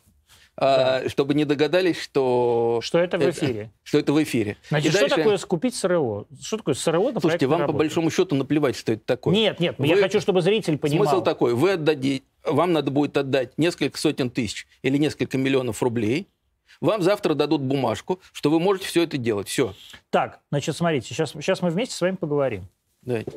[0.56, 2.80] А, Чтобы не догадались, что...
[2.84, 3.72] Что это в эфире?
[3.84, 4.58] Что это в эфире.
[4.70, 6.28] Значит, И что дальше- такое скупить СРО?
[6.40, 7.80] Что такое СРО на Слушайте, вам по работе?
[7.80, 9.34] большому счету наплевать, что это такое.
[9.34, 11.08] Нет, нет, я Вы- хочу, чтобы зритель понимал.
[11.08, 16.28] Смысл такой, вы отдадите, вам надо будет отдать несколько сотен тысяч или несколько миллионов рублей,
[16.88, 19.48] вам завтра дадут бумажку, что вы можете все это делать.
[19.48, 19.74] Все.
[20.10, 22.66] Так, значит, смотрите, сейчас, сейчас мы вместе с вами поговорим.
[23.02, 23.32] Давайте.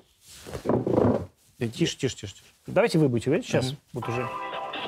[1.59, 2.17] Тише, тише, тише.
[2.17, 2.35] тише.
[2.67, 3.75] Давайте вы будете говорить сейчас.
[3.93, 4.29] Вот уже.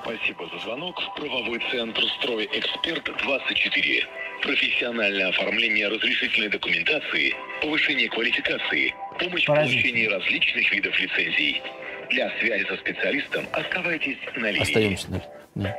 [0.02, 4.02] Спасибо за звонок в правовой центр «Стройэксперт 24».
[4.42, 9.82] Профессиональное оформление разрешительной документации, повышение квалификации, помощь в Поразительно.
[9.82, 11.62] получении различных видов лицензий.
[12.10, 14.62] Для связи со специалистом оставайтесь на линии.
[14.62, 15.08] Остаемся.
[15.08, 15.22] да.
[15.54, 15.76] Да.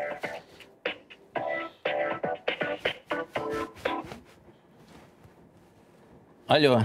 [6.50, 6.82] Алло.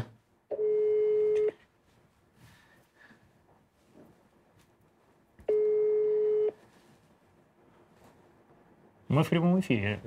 [9.08, 10.00] Мы в прямом эфире.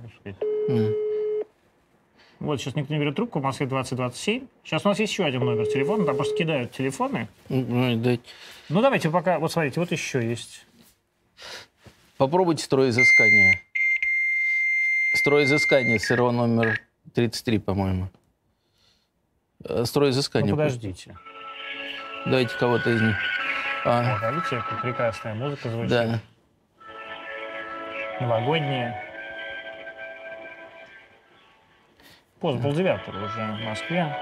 [0.69, 0.93] М.
[2.39, 4.45] Вот сейчас никто не берет трубку, в Москве 2027.
[4.63, 7.27] Сейчас у нас есть еще один номер телефона, там просто кидают телефоны.
[7.49, 8.21] Ну, дайте.
[8.69, 10.67] Ну, давайте пока, вот смотрите, вот еще есть.
[12.17, 13.59] Попробуйте стройизыскание.
[15.15, 16.79] Стройизыскание, СРО номер
[17.15, 18.09] 33, по-моему.
[19.63, 20.51] Э, Стройизыскание.
[20.51, 21.17] Ну, подождите.
[22.25, 23.15] Давайте кого-то из них.
[23.85, 25.89] А, Вот, видите, как прекрасная музыка звучит.
[25.89, 26.19] да.
[28.19, 29.03] Новогодняя.
[32.39, 34.15] Поздно, полдевятого уже в Москве.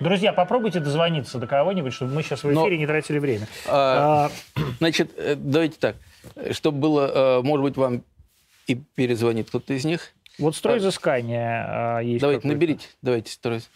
[0.00, 3.46] Друзья, попробуйте дозвониться до кого-нибудь, чтобы мы сейчас в Но- эфире не тратили время.
[3.68, 5.96] А, А, Значит, э, давайте так.
[6.50, 8.02] Чтобы было, э, может быть, вам
[8.66, 10.12] и перезвонит кто-то из них.
[10.38, 12.20] Вот стройизыскание а, есть.
[12.20, 12.88] Давайте, наберите.
[13.02, 13.68] Давайте строить.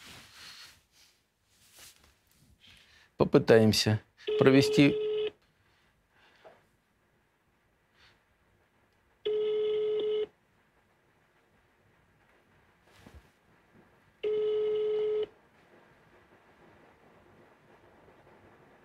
[3.16, 4.00] Попытаемся
[4.38, 4.94] провести...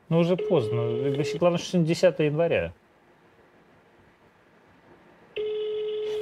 [0.09, 0.75] Ну, уже поздно.
[1.39, 2.73] Главное, что сегодня 10 января.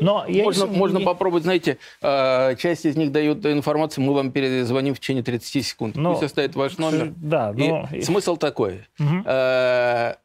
[0.02, 4.32] Но я можно не- можно попробовать, знаете, э, часть из них дают информацию, мы вам
[4.32, 5.96] перезвоним в течение 30 секунд.
[5.96, 7.14] Но- Пусть оставит ваш номер.
[7.16, 7.88] Да, И но...
[8.02, 8.88] смысл такой.
[9.00, 10.16] Э,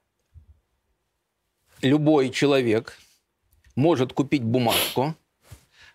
[1.82, 2.98] любой человек
[3.74, 5.14] может купить бумажку,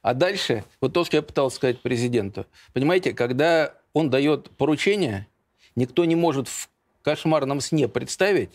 [0.02, 5.28] а дальше, вот то, что я пытался сказать президенту, понимаете, когда он дает поручение,
[5.76, 6.70] никто не может в
[7.04, 8.52] кошмарном сне представить,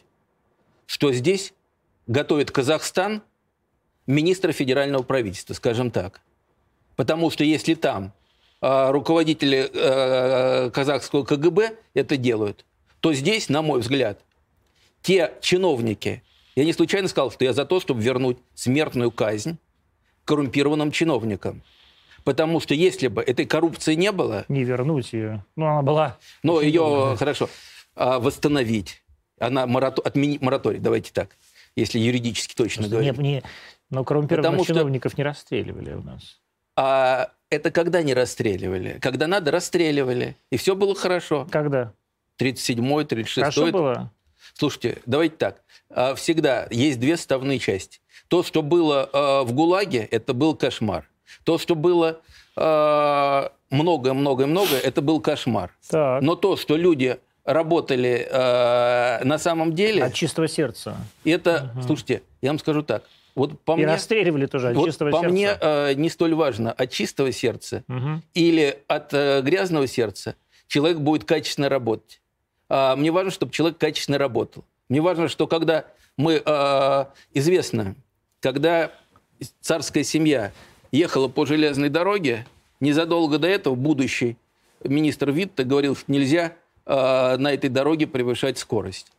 [0.86, 1.52] что здесь
[2.06, 3.22] готовит Казахстан
[4.06, 6.20] министра федерального правительства, скажем так.
[6.96, 8.12] Потому что если там
[8.60, 12.64] а, руководители э, казахского КГБ это делают,
[13.00, 14.20] то здесь, на мой взгляд,
[15.02, 16.22] те чиновники,
[16.56, 19.58] я не случайно сказал, что я за то, чтобы вернуть смертную казнь
[20.24, 21.62] коррумпированным чиновникам.
[22.24, 25.44] Потому что если бы этой коррупции не было, Не вернуть ее.
[25.54, 26.18] Ну, она была...
[26.42, 27.16] но ее, долго.
[27.16, 27.48] хорошо,
[27.94, 29.02] а, восстановить,
[29.38, 30.02] она морато...
[30.02, 31.36] отменить мораторий, давайте так,
[31.76, 33.18] если юридически точно Не, говорить.
[33.18, 33.42] не,
[33.90, 36.40] но коррумпированных Потому что- чиновников не расстреливали у нас.
[36.76, 38.98] А это когда не расстреливали?
[39.00, 40.36] Когда надо, расстреливали.
[40.50, 41.46] И все было хорошо.
[41.50, 41.92] Когда?
[42.38, 43.40] 37-й, 36-й.
[43.40, 44.12] Хорошо было?
[44.54, 45.62] Слушайте, давайте так.
[45.90, 48.00] А, Всегда есть две составные части.
[48.28, 51.08] То, что было а, в ГУЛАГе, это был кошмар.
[51.44, 52.20] То, что было
[52.56, 55.74] а, многое-многое-многое, это был кошмар.
[55.88, 56.22] Так.
[56.22, 58.28] Но то, что люди работали
[59.24, 60.96] на самом деле, От чистого сердца.
[61.24, 63.04] это, слушайте, я вам скажу так.
[63.36, 65.30] Вот по И мне, расстреливали тоже от вот чистого по сердца.
[65.30, 68.22] мне а, не столь важно от чистого сердца Мгм.
[68.34, 70.34] или от э, грязного сердца
[70.66, 72.20] человек будет качественно работать.
[72.68, 74.64] А, мне важно, чтобы человек качественно работал.
[74.88, 75.84] Мне важно, что когда
[76.16, 77.94] мы, э, известно,
[78.40, 78.90] когда
[79.60, 80.50] царская семья
[80.90, 82.46] ехала по железной дороге,
[82.80, 84.36] незадолго до этого будущий
[84.82, 86.54] министр Витте говорил, что нельзя
[86.86, 89.12] э, на этой дороге превышать скорость.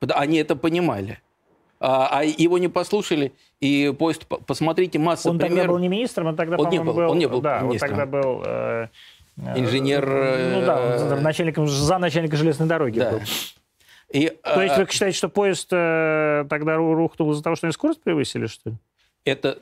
[0.00, 1.20] Они это понимали.
[1.78, 5.72] А, а его не послушали, и поезд, по- посмотрите, масса Он тогда примеров.
[5.72, 7.90] был не министром, он тогда, Он не по-моему, был, он не был Да, он министром.
[7.90, 8.42] тогда был...
[8.46, 8.88] э,
[9.38, 13.10] э, Инженер, Ну да, э, он начальником, за начальника железной дороги Да.
[13.12, 13.20] был.
[14.10, 17.66] И, То есть а, вы считаете, что поезд э, тогда ру- рухнул из-за того, что
[17.66, 18.76] они скорость превысили, что ли?
[19.24, 19.58] Это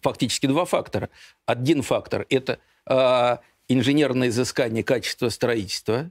[0.00, 1.08] фактически два фактора.
[1.44, 6.10] Один фактор– это а, инженерное изыскание качества строительства,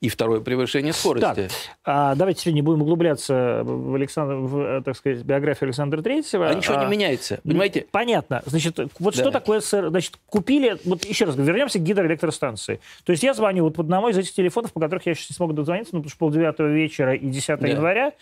[0.00, 1.34] и второе– превышение скорости.
[1.34, 1.50] Так,
[1.84, 6.48] а, давайте сегодня не будем углубляться в, Александр, в, э, так сказать, биографию Александра Третьего.
[6.48, 7.86] А ничего не А, меняется, понимаете?
[7.90, 8.42] Понятно.
[8.46, 9.20] Значит, вот Да.
[9.22, 9.88] что такое СР?
[9.88, 12.80] Значит, купили, вот еще раз, вернемся к гидроэлектростанции.
[13.04, 15.34] То есть я звоню вот по одному из этих телефонов, по которых я сейчас не
[15.36, 17.68] смогу дозвониться, ну, потому что полдевятого вечера и 10 Да.
[17.68, 18.12] января.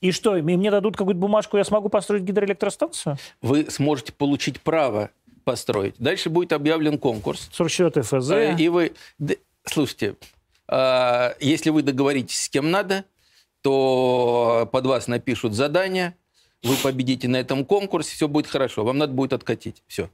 [0.00, 3.16] И что, мне дадут какую-то бумажку, я смогу построить гидроэлектростанцию?
[3.42, 5.10] Вы сможете получить право
[5.44, 5.94] построить.
[5.98, 7.48] Дальше будет объявлен конкурс.
[7.52, 8.30] 44 ФЗ.
[8.30, 8.92] Э, И вы...
[9.64, 10.14] Слушайте,
[10.70, 13.04] если вы договоритесь с кем надо,
[13.62, 16.14] то под вас напишут задание,
[16.62, 18.84] вы победите на этом конкурсе, все будет хорошо.
[18.84, 19.82] Вам надо будет откатить.
[19.86, 20.10] Все.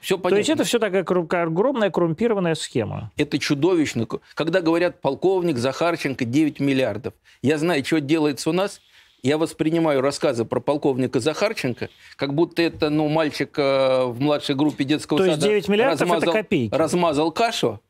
[0.00, 0.30] Все понятно.
[0.30, 1.02] То есть это все такая
[1.42, 3.10] огромная коррумпированная схема.
[3.16, 4.06] Это чудовищно.
[4.34, 8.80] Когда говорят полковник Захарченко 9 миллиардов, я знаю, что делается у нас.
[9.20, 14.84] Я воспринимаю рассказы про полковника Захарченко, как будто это ну, мальчик э, в младшей группе
[14.84, 16.72] детского То есть сада 9 миллиардов это копейки.
[16.72, 17.80] размазал кашу,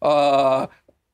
[0.00, 0.70] а,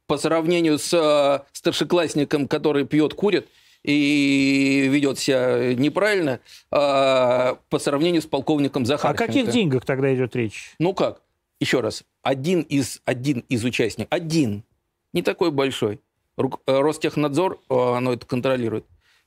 [0.06, 3.48] по сравнению с э, старшеклассником, который пьет, курит
[3.82, 6.40] и ведет себя неправильно,
[6.70, 9.26] а, по сравнению с полковником О Захарченко.
[9.26, 10.74] каких деньгах тогда идет речь?
[10.78, 11.22] Ну как?
[11.60, 12.04] Еще раз.
[12.22, 14.64] Один из, один из участников, один,
[15.12, 16.00] не такой большой,
[16.36, 18.84] э, Ростехнадзор, э, оно это контролирует,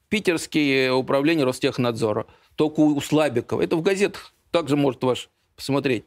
[0.08, 6.06] Питерские управления Ростехнадзора, только у Слабикова, это в газетах также может ваш посмотреть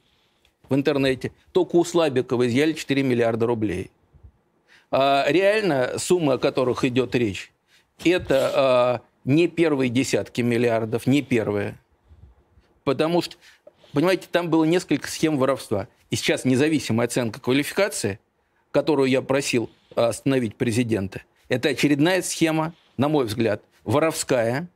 [0.69, 3.91] в интернете, только у Слабикова изъяли 4 миллиарда рублей.
[4.91, 7.53] А реально суммы, о которых идет речь,
[8.05, 11.79] это а, не первые десятки миллиардов, не первые.
[12.85, 13.37] Потому что,
[13.93, 15.89] понимаете, там было несколько схем воровства.
[16.11, 18.19] И сейчас независимая оценка квалификации,
[18.71, 24.69] которую я просил а, остановить президента, это очередная схема, на мой взгляд, воровская,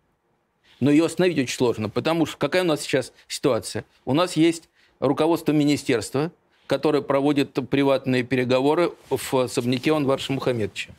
[0.80, 3.84] но ее остановить очень сложно, потому что какая у нас сейчас ситуация?
[4.04, 4.68] У нас есть
[5.02, 6.30] руководство министерства,
[6.66, 10.92] которое проводит приватные переговоры в особняке Анварша Мухаммедовича.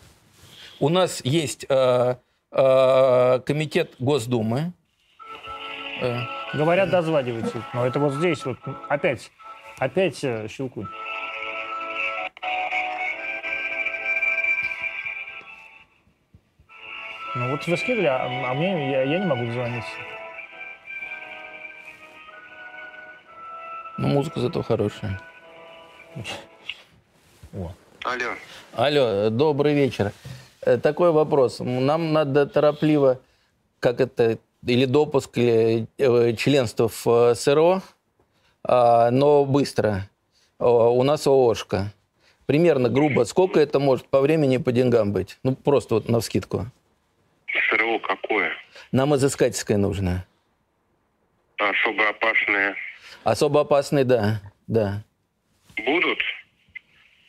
[0.80, 2.16] У нас есть э,
[2.52, 4.74] э, комитет Госдумы,
[6.02, 6.20] э,
[6.54, 7.52] Говорят, дозванивайтесь.
[7.74, 9.32] Но это вот здесь вот опять,
[9.80, 10.86] опять э, Щелкунь.
[17.36, 19.90] Ну вот вы скидывали, а, а мне я, я не могу дозвониться.
[24.04, 25.22] Ну, музыка зато хорошая.
[27.54, 27.72] О.
[28.04, 28.36] Алло.
[28.74, 30.12] Алло, добрый вечер.
[30.62, 31.60] Э, Такой вопрос.
[31.60, 33.22] Нам надо торопливо,
[33.80, 37.82] как это, или допуск, или э, членство в э, СРО,
[38.66, 40.10] а, но быстро.
[40.60, 41.94] У нас ООшка.
[42.46, 45.38] Примерно, грубо, сколько это может по времени и по деньгам быть?
[45.44, 46.66] Ну, просто вот навскидку.
[47.70, 48.52] СРО какое?
[48.92, 50.26] Нам изыскательское нужно.
[51.58, 52.76] Особо опасные
[53.24, 55.04] Особо опасный, да, да.
[55.78, 56.20] будут?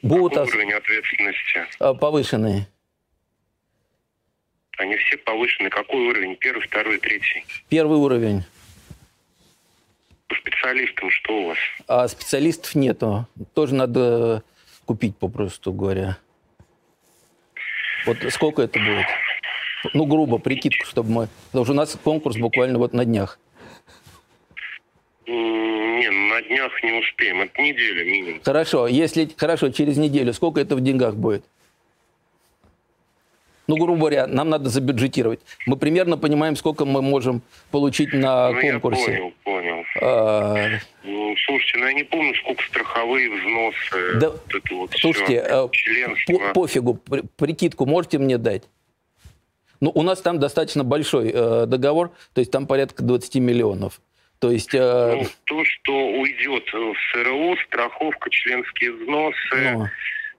[0.03, 1.67] Будут Какой уровень ответственности?
[1.79, 2.69] а, повышенные.
[4.79, 5.71] Они все повышены.
[5.71, 6.37] Какой уровень?
[6.37, 7.45] Первый, второй, третий.
[7.69, 8.43] Первый уровень.
[10.27, 11.59] по специалистам что у вас?
[11.87, 13.27] А специалистов нету.
[13.55, 14.43] Тоже надо
[14.85, 16.19] купить, попросту говоря.
[18.05, 19.07] Вот сколько это будет?
[19.95, 21.29] Ну, грубо, прикидку, чтобы мы...
[21.47, 23.39] Потому что у нас конкурс буквально вот на днях.
[25.27, 27.41] Не, на днях не успеем.
[27.43, 28.41] Это неделя минимум.
[28.45, 29.29] Хорошо, если...
[29.37, 31.45] Хорошо, через неделю сколько это в деньгах будет?
[33.67, 35.41] Ну, грубо говоря, нам надо забюджетировать.
[35.67, 39.05] Мы примерно понимаем, сколько мы можем получить на ну, я конкурсе.
[39.07, 39.85] понял, понял.
[40.03, 40.69] А,
[41.03, 44.19] Ну, слушайте, ну я не помню, сколько страховые взносы.
[44.21, 45.67] Да, вот это вот Слушайте, всё.
[45.67, 46.33] э, членство.
[46.53, 48.65] по- пофигу, при- прикидку можете мне дать?
[49.81, 54.01] Ну, у нас там достаточно большой э, договор, то есть там порядка 20 миллионов.
[54.45, 59.89] То есть, э, Ну, то, что уйдет в СРО, страховка, членские взносы, ну,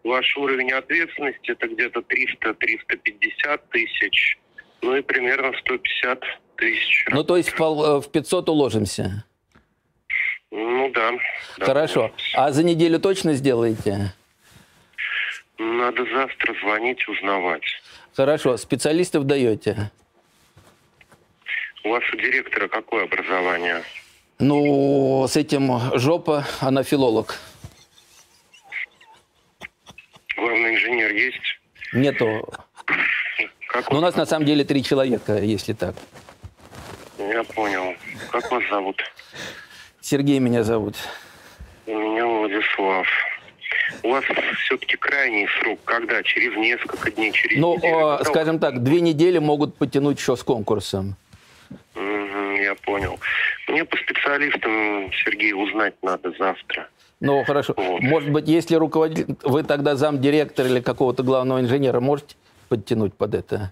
[0.03, 4.38] ваш уровень ответственности это где-то 300-350 тысяч,
[4.84, 6.22] ну и примерно 150
[6.58, 7.06] тысяч.
[7.10, 9.26] ну, то есть в пол- э, в 500 уложимся.
[10.51, 11.14] Ну да.
[11.58, 11.66] да.
[11.66, 12.12] Хорошо.
[12.36, 14.14] А за неделю точно сделаете?
[15.58, 17.64] Надо завтра звонить, узнавать.
[18.16, 18.58] Хорошо.
[18.58, 19.89] Специалистов даете?
[21.86, 23.84] У вас у директора какое образование?
[24.40, 27.36] Ну, с этим жопа, она филолог.
[30.36, 31.60] Главный инженер есть?
[31.94, 32.50] Нету.
[33.68, 35.94] Как Ну, у нас на самом деле три человека, если так.
[37.20, 37.94] Я понял.
[38.32, 39.00] Как вас зовут?
[40.02, 40.96] Сергей меня зовут.
[41.86, 43.08] Меня Владислав.
[44.02, 44.24] У вас
[44.66, 46.24] все-таки крайний срок, когда?
[46.24, 47.92] Через несколько дней, через Ну, неделю?
[48.18, 51.16] Когда скажем так, две недели могут потянуть еще с конкурсом.
[51.96, 53.20] Я понял.
[53.68, 56.89] Мне по специалистам, Сергей, узнать надо завтра.
[57.20, 57.74] Ну, хорошо.
[57.78, 58.02] Вот.
[58.02, 62.36] Может быть, если руководитель, вы тогда замдиректора или какого-то главного инженера можете
[62.70, 63.72] подтянуть под это?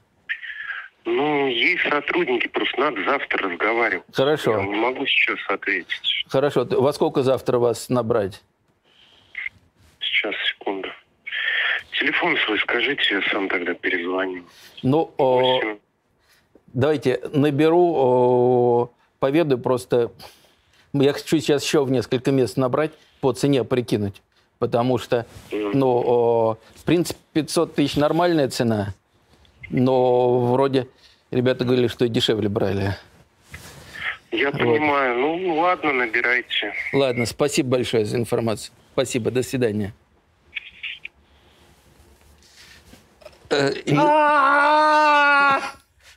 [1.06, 4.06] Ну, есть сотрудники, просто надо завтра разговаривать.
[4.10, 4.62] Я Хорошо.
[4.62, 6.26] не могу сейчас ответить.
[6.30, 6.66] Хорошо.
[6.66, 8.42] Во сколько завтра вас набрать?
[10.00, 10.90] Сейчас, секунду.
[12.00, 14.44] Телефон свой скажите, я сам тогда перезвоню.
[14.82, 15.78] Ну, о, Восемь.
[16.74, 20.12] Давайте наберу, поведаю просто.
[20.94, 24.22] Я хочу сейчас еще в несколько мест набрать, по цене прикинуть.
[24.60, 28.94] Потому что, ну, в принципе, 500 тысяч нормальная цена,
[29.70, 30.88] но вроде
[31.32, 32.96] ребята говорили, что и дешевле брали.
[34.32, 35.20] Я понимаю.
[35.20, 36.74] Ну, ладно, набирайте.
[36.94, 38.74] Ладно, спасибо большое за информацию.
[38.94, 39.94] Спасибо, до свидания.
[43.50, 43.94] Э, и-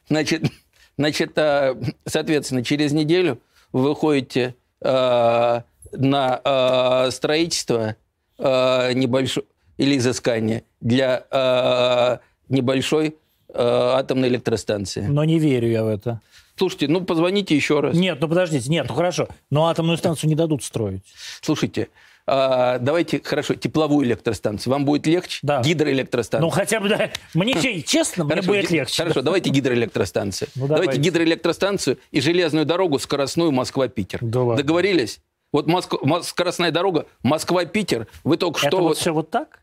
[0.08, 0.44] Значит,
[0.98, 1.74] значит, э,
[2.06, 3.40] соответственно, через неделю
[3.72, 5.60] вы выходите э,
[5.92, 7.96] на э, строительство
[8.38, 9.46] э, небольшое
[9.76, 13.16] или изыскание для э, небольшой
[13.48, 15.02] э, атомной электростанции.
[15.02, 16.20] Но не верю я в это.
[16.56, 17.94] Слушайте, ну позвоните еще раз.
[17.94, 19.28] Нет, ну подождите, нет, ну хорошо.
[19.50, 21.02] Но атомную станцию не дадут строить.
[21.42, 21.88] Слушайте,
[22.26, 24.72] а, давайте, хорошо, тепловую электростанцию.
[24.72, 25.38] Вам будет легче?
[25.42, 25.60] Да.
[25.62, 26.44] Гидроэлектростанция.
[26.44, 27.10] Ну хотя бы, да.
[27.34, 29.02] Мне, че- честно, мне будет легче.
[29.02, 30.48] Хорошо, давайте гидроэлектростанцию.
[30.56, 30.98] Ну, давайте.
[30.98, 34.20] гидроэлектростанцию и железную дорогу скоростную Москва-Питер.
[34.22, 35.20] Договорились?
[35.52, 38.08] Вот Моск- Мос- скоростная дорога Москва-Питер.
[38.24, 38.80] Вы только Это что...
[38.82, 39.60] вот- все вот так?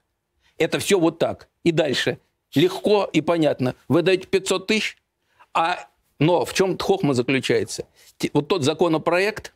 [0.58, 1.50] Это все вот так.
[1.64, 2.18] И дальше.
[2.56, 3.76] Легко и понятно.
[3.90, 4.98] Вы даете 500 тысяч,
[5.54, 5.80] а...
[6.20, 7.86] но в чем хохма заключается?
[8.32, 9.54] Вот тот законопроект,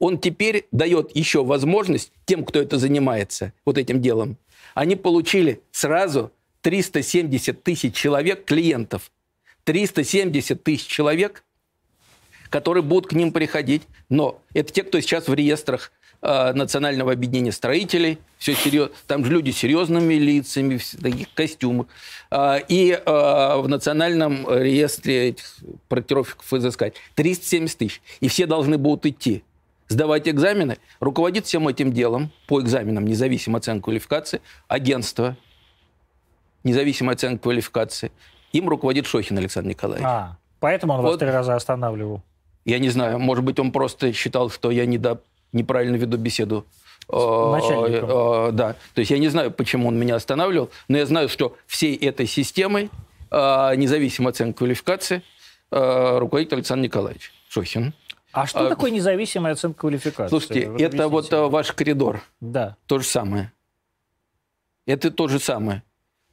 [0.00, 4.36] он теперь дает еще возможность тем, кто это занимается, вот этим делом.
[4.74, 6.32] Они получили сразу
[6.62, 9.12] 370 тысяч человек, клиентов.
[9.64, 11.44] 370 тысяч человек,
[12.48, 13.82] которые будут к ним приходить.
[14.08, 15.92] Но это те, кто сейчас в реестрах
[16.22, 18.18] э, Национального объединения строителей.
[18.38, 18.94] Все серьезно.
[19.06, 21.88] Там же люди с серьезными лицами, в таких костюмах.
[22.30, 25.56] А, и э, в Национальном реестре этих
[25.88, 28.00] проектировщиков изыскать 370 тысяч.
[28.20, 29.44] И все должны будут идти
[29.90, 30.78] сдавать экзамены.
[31.00, 35.36] Руководит всем этим делом по экзаменам независимой оценки квалификации агентство
[36.64, 38.12] независимой оценки квалификации.
[38.52, 40.06] Им руководит Шохин Александр Николаевич.
[40.06, 41.20] А, поэтому он вас Вот.
[41.20, 42.22] три раза останавливал.
[42.64, 45.20] Я не знаю, может быть, он просто считал, что я недо...
[45.52, 46.66] неправильно веду беседу.
[47.08, 48.10] Э, начальником.
[48.10, 48.76] э, Да.
[48.94, 52.26] То есть я не знаю, почему он меня останавливал, но я знаю, что всей этой
[52.26, 52.90] системой
[53.30, 55.22] э, независимой оценки квалификации
[55.72, 57.94] э, руководит Александр Николаевич Шохин.
[58.32, 60.28] А что А, такое независимая оценка квалификации?
[60.28, 62.22] Слушайте, Вот это вот э, ваш коридор.
[62.40, 62.76] Да.
[62.86, 63.52] То же самое.
[64.86, 65.82] Это то же самое.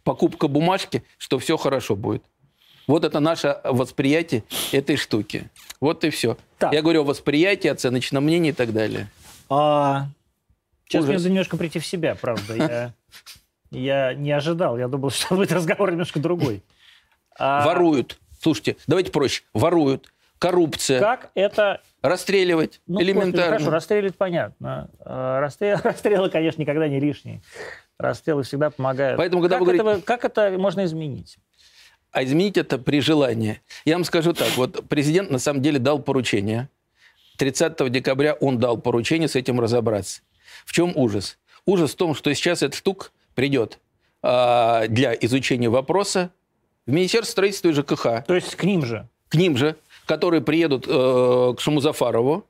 [0.04, 2.24] Покупка бумажки, что все хорошо будет.
[2.86, 5.50] Вот это наше восприятие этой штуки.
[5.82, 6.38] Вот и все.
[6.58, 6.72] Так.
[6.74, 9.10] Я говорю о восприятии, оценочном мнении и так далее.
[9.50, 10.08] А,
[10.86, 11.10] сейчас Ужас.
[11.10, 12.56] мне надо немножко прийти в себя, правда.
[12.56, 12.94] Я,
[13.72, 14.78] я не ожидал.
[14.78, 16.64] Я думал, что будет разговор немножко другой.
[17.38, 18.20] А, Воруют.
[18.42, 19.44] Слушайте, давайте проще.
[19.54, 20.12] Воруют.
[20.40, 21.82] Коррупция, Как это...
[22.02, 23.54] расстреливать Ну, элементарно.
[23.58, 24.90] хорошо, расстрелить понятно.
[25.00, 27.42] А, расстрел- Расстрелы, конечно, никогда не лишние.
[27.98, 29.18] Расстрелы всегда помогают.
[29.18, 31.38] Поэтому, когда как, вы говорите- это, как это можно изменить?
[32.12, 33.62] А изменить это при желании.
[33.86, 34.50] Я вам скажу так.
[34.56, 36.70] Вот президент на самом деле дал поручение.
[37.38, 40.22] 30 декабря он дал поручение с этим разобраться.
[40.66, 41.38] В чем ужас?
[41.66, 43.80] Ужас в том, что сейчас эта штука придет
[44.24, 46.32] а, для изучения вопроса
[46.88, 48.04] в Министерство строительства и ЖКХ.
[48.26, 49.08] То есть к ним же.
[49.30, 49.76] К ним же,
[50.08, 52.46] которые приедут э, к Шамузафарову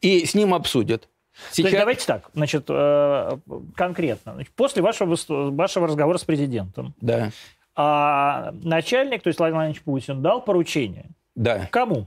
[0.00, 1.08] и с ним обсудят.
[1.56, 3.38] То есть давайте так, значит, э,
[3.74, 4.34] конкретно.
[4.34, 5.16] Значит, после вашего,
[5.50, 7.30] вашего разговора с президентом Да,
[7.74, 11.06] а, начальник, то есть Владимир Владимирович Путин, дал поручение.
[11.34, 11.66] да.
[11.72, 12.06] Кому?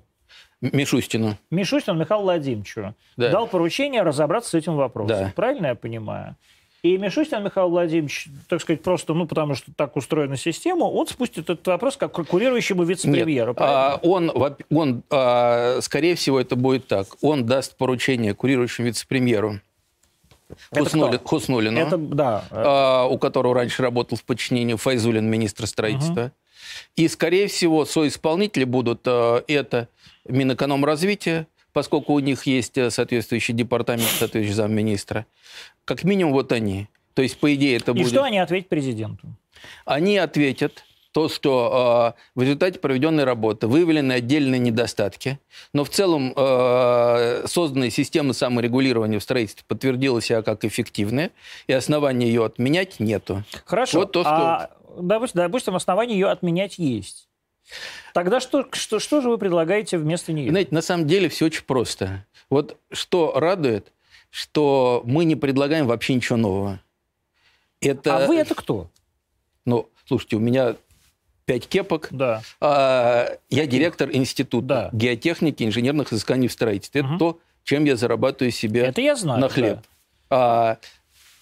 [0.62, 1.36] Мишустину.
[1.51, 3.30] Мишустину Михаилу Владимировичу Да.
[3.32, 5.18] дал поручение разобраться с этим вопросом.
[5.26, 5.34] Да.
[5.36, 6.38] Правильно я понимаю?
[6.84, 11.50] И Мишустин Михаил Владимирович, так сказать, просто, ну, потому что так устроена система, он спустит
[11.50, 13.56] этот вопрос как курирующему вице-премьеру.
[13.58, 14.30] А, он,
[14.70, 17.08] он а, скорее всего, это будет так.
[17.22, 19.62] Он даст поручение курирующему вице-премьеру
[20.72, 21.20] Хуснули-?
[21.24, 22.44] Хуснулину, Это, да.
[22.52, 26.32] а, у которого раньше работал в подчинении Файзулин, министр строительства.
[26.96, 29.88] И, скорее всего, соисполнители будут а, это
[30.28, 35.26] Минэкономразвития, поскольку у них есть э, соответствующий департамент, соответствующий замминистра.
[35.86, 36.88] Как минимум вот они.
[37.14, 38.08] То есть, по идее, это И будет...
[38.08, 39.28] что они ответят президенту?
[39.86, 45.40] Они ответят то, что э, в результате проведенной работы выявлены отдельные недостатки,
[45.72, 51.30] но в целом э, созданная система саморегулирования в строительстве подтвердила себя как эффективная,
[51.68, 53.44] и основания ее отменять нету.
[53.66, 54.00] Хорошо.
[54.00, 57.30] Вот то, что- А, допустим, допустим, основания ее отменять есть.
[58.14, 60.50] Тогда что, что, что же вы предлагаете вместо нее?
[60.50, 62.26] Знаете, на самом деле все очень просто.
[62.50, 63.94] Вот что радует,
[64.34, 66.80] что мы не предлагаем вообще ничего нового.
[67.82, 68.90] Это, А вы это кто?
[69.64, 70.76] ну, слушайте, у меня
[71.46, 72.42] пять кепок, Да.
[72.60, 74.90] А, Я директор института Да.
[74.92, 77.02] геотехники, инженерных изысканий в строительстве.
[77.02, 79.40] Это то, чем я зарабатываю себе Это я знаю.
[79.40, 79.54] на да.
[79.54, 79.80] хлеб.
[80.32, 80.78] А,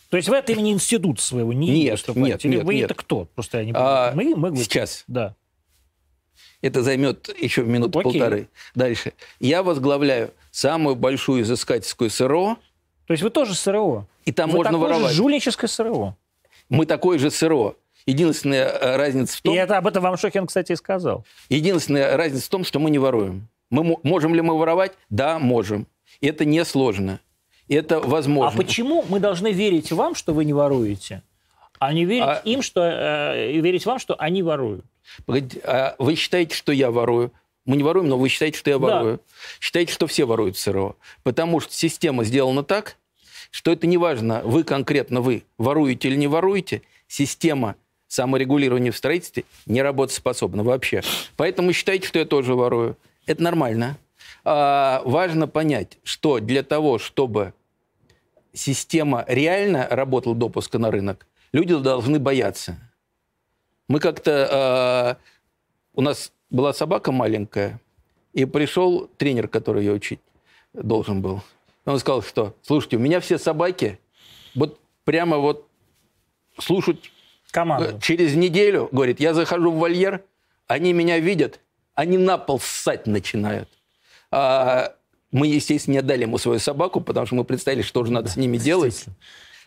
[0.10, 2.30] То есть вы от имени института своего не Нет, выступаете?
[2.30, 2.86] нет, Или нет, вы нет.
[2.92, 3.26] это кто?
[3.34, 4.16] Просто я не А, понимаю.
[4.16, 5.06] мы, мы, вы- сейчас.
[5.08, 5.34] Да.
[6.62, 7.74] это займет еще Окей.
[7.74, 8.50] минуту-полторы.
[8.76, 9.14] Дальше.
[9.40, 12.58] Я возглавляю самую большую изыскательскую СРО,
[13.12, 14.08] То есть вы тоже СРО?
[14.24, 15.16] и там вы можно такое же воровать.
[15.16, 16.16] жульническое СРО.
[16.70, 17.76] Мы такое же СРО.
[18.06, 21.26] Единственная э, разница в том, И это об этом вам Шохин, кстати, и сказал.
[21.50, 23.50] единственная разница в том, что мы не воруем.
[23.70, 24.94] Мы мо- можем ли мы воровать?
[25.10, 25.88] Да, можем.
[26.22, 27.20] Это несложно.
[27.68, 28.50] Это возможно.
[28.54, 31.22] А почему мы должны верить вам, что вы не воруете,
[31.80, 34.86] а не верить А- им, что э, верить вам, что они воруют?
[35.26, 37.34] Погодите, а вы считаете, что я ворую?
[37.66, 38.86] Мы не воруем, но вы считаете, что я Да.
[38.88, 39.20] ворую.
[39.60, 40.96] Считаете, что все воруют в СРО.
[41.24, 42.98] Потому что система сделана так,
[43.52, 47.76] что это не важно, вы конкретно вы воруете или не воруете, система
[48.08, 51.02] саморегулирования в строительстве не работоспособна вообще.
[51.38, 52.98] Поэтому считаете, что я тоже ворую.
[53.26, 53.98] Это нормально.
[54.44, 57.54] А, важно понять, что для того, чтобы
[58.54, 62.78] система реально работала допуска на рынок, люди должны бояться.
[63.88, 65.18] Мы как-то...
[65.22, 65.32] э,
[65.94, 67.80] у нас была собака маленькая,
[68.34, 70.20] и пришел тренер, который ее учить
[70.74, 71.42] должен был.
[71.86, 74.00] Он сказал, что, слушайте, у меня все собаки
[74.56, 75.68] вот прямо вот
[77.52, 77.98] Команду.
[77.98, 80.24] Э, Через неделю, говорит, я захожу в вольер,
[80.68, 81.60] они меня видят,
[81.96, 83.68] они на пол ссать начинают.
[84.32, 84.96] А
[85.32, 88.38] мы, естественно, не отдали ему свою собаку, потому что мы представили, что же надо с
[88.38, 89.06] ними делать,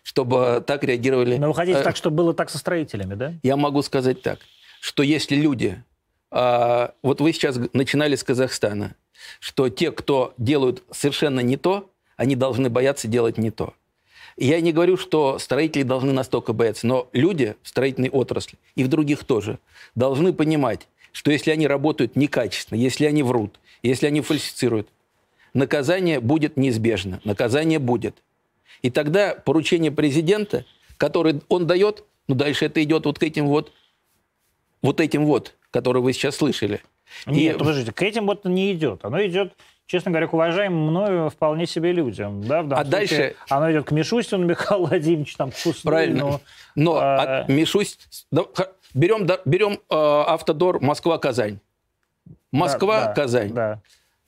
[0.03, 1.37] чтобы так реагировали.
[1.37, 3.35] Но вы хотите Э, так, чтобы было так со строителями, да?
[3.43, 4.39] Я могу сказать так,
[4.81, 5.83] что если люди...
[6.31, 8.95] а, вот вы сейчас начинали с Казахстана,
[9.41, 13.75] что те, кто делают совершенно не то, они должны бояться делать не то.
[14.37, 18.89] Я не говорю, что строители должны настолько бояться, но люди в строительной отрасли и в
[18.89, 19.59] других тоже
[19.95, 24.89] должны понимать, что если они работают некачественно, если они врут, если они фальсифицируют,
[25.53, 27.21] наказание будет неизбежно.
[27.23, 28.17] Наказание будет.
[28.83, 30.65] И тогда поручение президента,
[30.97, 33.73] которое он дает, ну дальше это идет вот к этим вот,
[34.83, 36.83] вот этим вот, которые вы сейчас слышали.
[37.27, 39.05] Нет, И- подождите, к этим вот не идет.
[39.05, 39.55] Оно идет,
[39.87, 42.43] честно говоря, к уважаемым мною вполне себе людям.
[42.43, 45.83] Да, в А случае дальше- Оно идет к Мишустину Михаилу Владимировичу, там, к Хуснину.
[45.85, 46.41] Правильно.
[46.75, 47.47] Но а- от
[48.31, 48.45] да,
[48.95, 51.59] берем, да, берем э, автодор Москва-Казань.
[52.53, 53.53] Москва-Казань.
[53.53, 53.81] Да.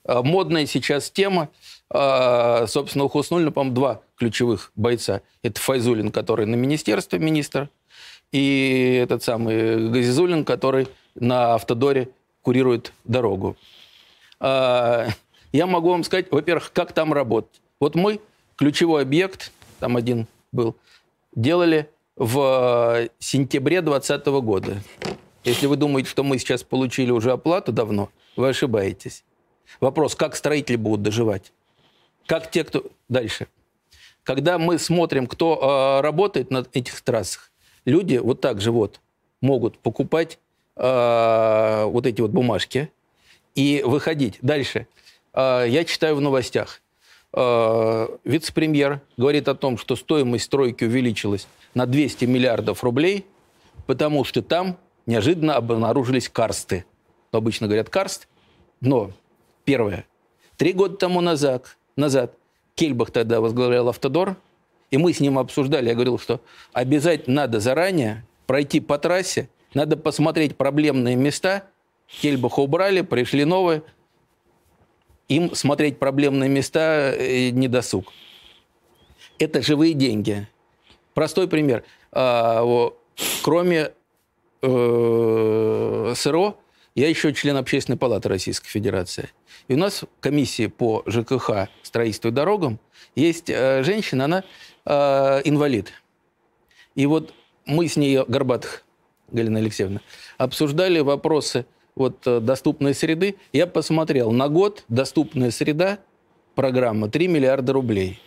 [0.05, 1.49] Э, Модная сейчас тема.
[1.93, 5.21] Э, Собственно, у Хуснулина, по-моему, два ключевых бойца.
[5.43, 7.69] Это Файзулин, который на министерстве министр,
[8.31, 12.09] и этот самый Газизулин, который на автодоре
[12.41, 13.55] курирует дорогу.
[14.39, 15.07] Э,
[15.51, 17.61] Я могу вам сказать, во-первых, как там работать.
[17.79, 18.19] Вот мы
[18.55, 20.75] ключевой объект, там один был,
[21.35, 24.77] делали в сентябре 2020 года.
[25.43, 29.23] Если вы думаете, что мы сейчас получили уже оплату давно, вы ошибаетесь.
[29.79, 31.53] Вопрос, как строители будут доживать?
[32.25, 32.83] Как те, кто...
[33.07, 33.47] Дальше.
[34.23, 37.51] Когда мы смотрим, кто э, работает на этих трассах,
[37.85, 38.99] люди вот так же вот
[39.39, 40.39] могут покупать
[40.75, 42.91] э, вот эти вот бумажки
[43.55, 44.39] и выходить.
[44.41, 44.87] Дальше.
[45.37, 46.81] Э, я читаю в новостях.
[47.33, 53.25] Э, вице-премьер говорит о том, что стоимость стройки увеличилась на 200 миллиардов рублей,
[53.85, 56.85] потому что там неожиданно обнаружились карсты.
[57.31, 58.27] Обычно говорят карст,
[58.81, 59.11] но
[59.63, 60.05] первое.
[60.57, 62.33] Три года тому назад, назад
[62.73, 64.37] Кельбах тогда возглавлял Автодор,
[64.89, 66.41] и мы с ним обсуждали, я говорил, что
[66.73, 71.65] обязательно надо заранее пройти по трассе, надо посмотреть проблемные места.
[72.07, 73.83] Кельбаха убрали, пришли новые.
[75.27, 78.13] Им смотреть проблемные места э, не досуг.
[79.39, 80.47] Это живые деньги.
[81.13, 81.83] Простой пример.
[82.11, 82.63] А,
[83.43, 83.91] кроме
[84.61, 86.57] э, СРО,
[86.95, 89.29] я еще член Общественной палаты Российской Федерации.
[89.67, 92.79] И у нас в комиссии по ЖКХ, строительству и дорогам
[93.15, 94.43] есть э, женщина, она
[95.43, 95.91] инвалид.
[96.95, 97.33] И вот
[97.65, 98.85] мы с ней, Горбатых,
[99.29, 99.99] Галина Алексеевна,
[100.37, 101.65] обсуждали вопросы
[101.97, 103.35] вот, э, доступной среды.
[103.51, 105.99] Я посмотрел, на год доступная среда,
[106.55, 108.19] программа 3 миллиарда рублей.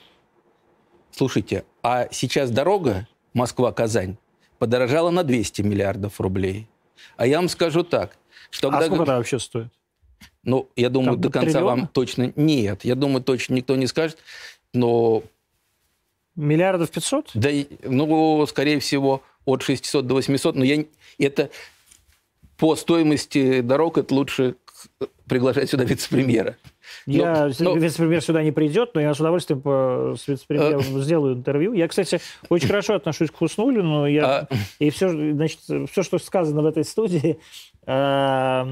[1.11, 4.17] Слушайте, а сейчас дорога Москва-Казань
[4.59, 6.69] подорожала на 200 миллиардов рублей.
[7.17, 8.17] А я вам скажу так,
[8.51, 8.69] что...
[8.69, 8.87] А когда...
[8.87, 9.69] сколько она вообще стоит?
[10.43, 11.67] Ну, я думаю, Там до конца триллиона?
[11.67, 12.33] вам точно...
[12.37, 14.19] Нет, я думаю, точно никто не скажет,
[14.73, 15.23] но...
[16.37, 17.33] Миллиардов 500?
[17.35, 17.51] Да,
[17.83, 20.85] ну, скорее всего, от 600 до 800, но я,
[21.19, 21.51] это
[22.61, 24.55] по стоимости дорог это лучше
[25.27, 26.57] приглашать сюда вице-премьера.
[27.07, 31.01] Я, но, вице-премьер сюда не придет, но я с удовольствием по, с вице-премьером а...
[31.01, 31.73] сделаю интервью.
[31.73, 34.25] Я, кстати, очень хорошо отношусь к Хуснулю, но я...
[34.27, 34.49] А...
[34.79, 37.39] И все, значит, все, что сказано в этой студии,
[37.87, 38.65] э,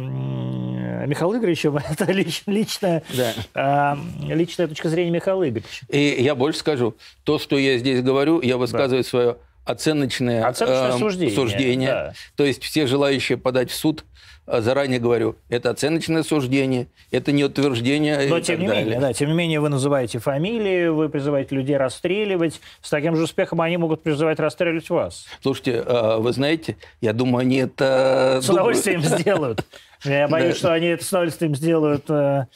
[1.06, 3.96] Михаил Игоревичем, это лич, личная, да.
[4.28, 5.86] э, личная точка зрения Михаила Игоревича.
[5.88, 6.96] И я больше скажу.
[7.24, 9.08] То, что я здесь говорю, я высказываю да.
[9.08, 9.36] свое
[9.68, 11.34] оценочное, оценочное э, суждение.
[11.34, 11.88] суждение.
[11.88, 12.12] Да.
[12.36, 14.04] То есть все желающие подать в суд,
[14.46, 18.28] э, заранее говорю, это оценочное суждение, это не утверждение.
[18.28, 18.84] Но тем не далее.
[18.84, 22.60] менее, да, тем не менее вы называете фамилии, вы призываете людей расстреливать.
[22.80, 25.26] С таким же успехом они могут призывать расстреливать вас.
[25.42, 28.40] Слушайте, э, вы знаете, я думаю, они это...
[28.42, 29.64] С удовольствием сделают.
[30.04, 32.46] Я боюсь, что они это с удовольствием сделают э,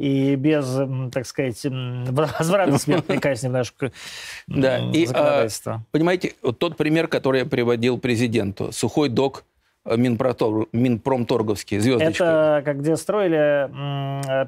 [0.00, 0.78] и без,
[1.12, 3.72] так сказать, возврата смертной казни в наше
[4.46, 4.78] да.
[4.78, 5.46] и, А,
[5.90, 9.44] понимаете, вот тот пример, который я приводил президенту, сухой док
[9.84, 12.24] э, Минпромтор, Минпромторговский, звездочка.
[12.24, 13.68] Это как где строили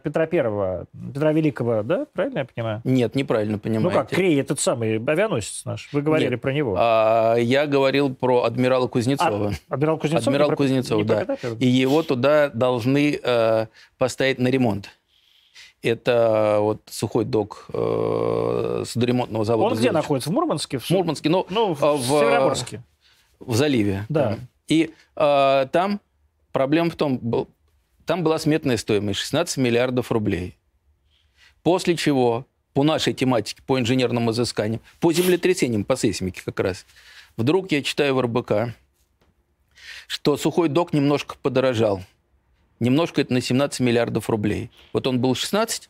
[0.02, 2.06] Петра Первого, Петра Великого, да?
[2.14, 2.80] Правильно я понимаю?
[2.84, 3.90] Нет, неправильно понимаете.
[3.90, 5.90] Ну как, Крей, этот самый авианосец наш.
[5.92, 6.40] Вы говорили Нет.
[6.40, 6.76] про него.
[6.78, 9.52] А, я говорил про адмирала Кузнецова.
[9.68, 10.28] А, адмирал Кузнецов?
[10.28, 10.56] Адмирал про...
[10.56, 11.26] Кузнецов, да.
[11.58, 13.66] И его туда должны э,
[13.98, 14.88] поставить на ремонт.
[15.82, 19.74] Это вот сухой док э, судоремонтного завода.
[19.74, 20.30] Он где находится?
[20.30, 20.78] В Мурманске?
[20.78, 22.82] В Мурманске, но ну, в, в Североморске.
[23.40, 24.06] В заливе.
[24.08, 24.30] Да.
[24.30, 24.48] Там.
[24.68, 26.00] И э, там
[26.52, 27.48] проблема в том, был,
[28.06, 30.56] там была сметная стоимость 16 миллиардов рублей.
[31.64, 36.86] После чего по нашей тематике, по инженерным изысканиям, по землетрясениям, по сейсмике как раз,
[37.36, 38.74] вдруг я читаю в РБК,
[40.06, 42.02] что сухой док немножко подорожал–
[42.82, 44.70] немножко это на 17 миллиардов рублей.
[44.92, 45.88] Вот он был 16,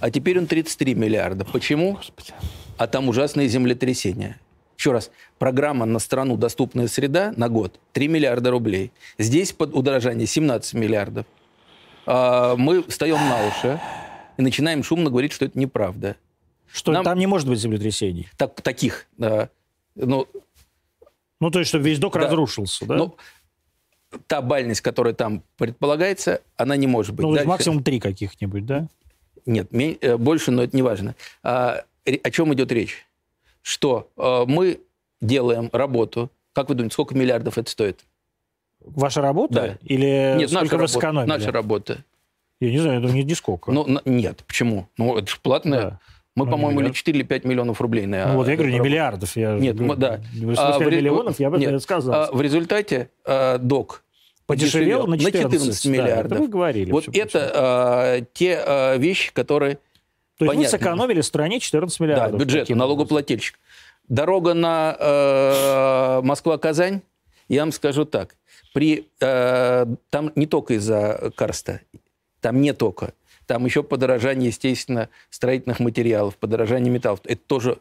[0.00, 1.44] а теперь он 33 миллиарда.
[1.44, 1.94] Почему?
[1.94, 2.32] Господи.
[2.76, 4.38] А там ужасные землетрясения.
[4.76, 8.92] Еще раз, программа на страну «Доступная среда» на год 3 миллиарда рублей.
[9.18, 11.26] Здесь под удорожание 17 миллиардов.
[12.06, 13.80] А мы встаем на уши
[14.36, 16.16] и начинаем шумно говорить, что это неправда.
[16.70, 17.04] Что Нам...
[17.04, 18.28] там не может быть землетрясений?
[18.36, 19.06] Так, таких.
[19.16, 19.48] Да.
[19.94, 20.26] Ну,
[21.40, 22.20] ну, то есть, чтобы весь док да.
[22.20, 22.96] разрушился, да?
[22.96, 23.16] Ну,
[24.26, 27.24] та бальность, которая там предполагается, она не может быть.
[27.24, 27.48] Ну, Дальше...
[27.48, 28.88] максимум три каких-нибудь, да?
[29.46, 31.14] Нет, э, больше, но это не важно.
[31.42, 33.06] А, о чем идет речь?
[33.62, 34.80] Что а, мы
[35.20, 36.30] делаем работу.
[36.52, 38.00] Как вы думаете, сколько миллиардов это стоит?
[38.80, 39.54] Ваша работа?
[39.54, 39.78] Да.
[39.82, 41.28] Или нет, сколько наша вы сэкономили?
[41.28, 42.04] Наша работа.
[42.60, 43.72] Я не знаю, это не нисколько.
[43.72, 44.88] Ну, на, нет, почему?
[44.96, 45.80] Ну, это же платное.
[45.82, 46.00] Да.
[46.36, 48.80] Мы, ну, по-моему, или 4 или 5 миллионов рублей на Ну, вот я говорю, не
[48.80, 49.36] миллиардов.
[49.36, 50.20] Я нет, мы, да.
[50.34, 52.14] Вы а, в, миллионов, я бы нет, сказал.
[52.14, 54.03] А, в результате а, док
[54.46, 56.28] Подешевел на 14, на 14 миллиардов.
[56.28, 56.90] Да, это вы говорили.
[56.90, 59.76] Вот это а, те а, вещи, которые...
[60.36, 60.62] То есть понятны.
[60.64, 62.32] вы сэкономили стране 14 миллиардов.
[62.32, 63.58] Да, бюджет, налогоплательщик.
[64.08, 67.00] Дорога на э, Москва-Казань,
[67.48, 68.36] я вам скажу так.
[68.74, 71.80] При, э, там не только из-за карста,
[72.40, 73.14] там не только.
[73.46, 77.20] Там еще подорожание, естественно, строительных материалов, подорожание металлов.
[77.24, 77.78] Это тоже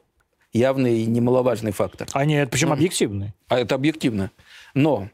[0.53, 2.07] явный и немаловажный фактор.
[2.13, 3.33] А нет, причем объективный.
[3.47, 4.31] А это объективно.
[4.73, 5.09] Но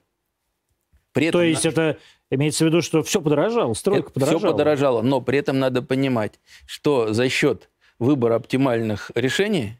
[1.20, 1.70] при этом То есть на...
[1.70, 1.98] это
[2.32, 4.40] Имеется в виду, что все подорожало, стройка подорожала.
[4.40, 9.80] Все подорожало, но при этом надо понимать, что за счет выбора оптимальных решений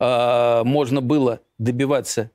[0.00, 2.30] а, можно было добиваться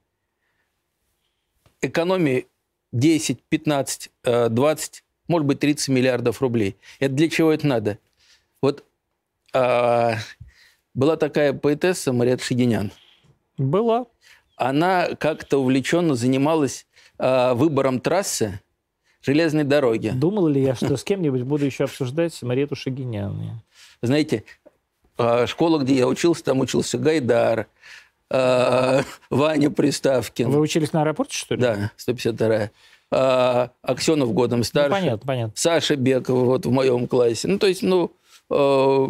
[1.82, 2.48] экономии
[2.94, 6.76] 10, 15, э, 20, может быть, 30 миллиардов рублей.
[7.00, 8.00] Это для чего это надо?
[8.62, 8.86] Вот
[9.54, 10.16] а,
[10.94, 12.92] была такая поэтесса Мария Шагинян.
[13.58, 14.06] Была.
[14.56, 16.86] Она как-то увлеченно занималась
[17.20, 18.62] а, выбором трассы
[19.22, 20.10] железной дороги.
[20.16, 23.62] Думал ли я, что с кем-нибудь буду еще обсуждать Мариету Шагинян?
[24.02, 24.46] Знаете,
[25.18, 27.68] а, школа, где я учился, там учился Гайдар,
[28.32, 30.50] а, Ваня Приставкин.
[30.50, 31.62] Вы учились на аэропорте, что ли?
[31.62, 32.72] Да, 152-я.
[33.12, 34.90] А, Аксенов годом старше.
[34.90, 35.54] Ну, понятно, понятно.
[35.56, 37.48] Саша Бекова вот в моем классе.
[37.48, 38.12] Ну, то есть, ну,
[38.52, 39.08] э,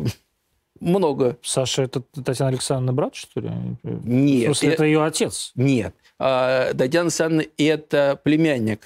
[0.79, 1.37] много.
[1.43, 3.51] Саша, это Татьяна Александровна брат, что ли?
[3.83, 4.43] Нет.
[4.43, 5.51] В смысле, э, это ее отец?
[5.55, 5.93] Нет.
[6.19, 8.81] А, Татьяна Александровна– это племянник.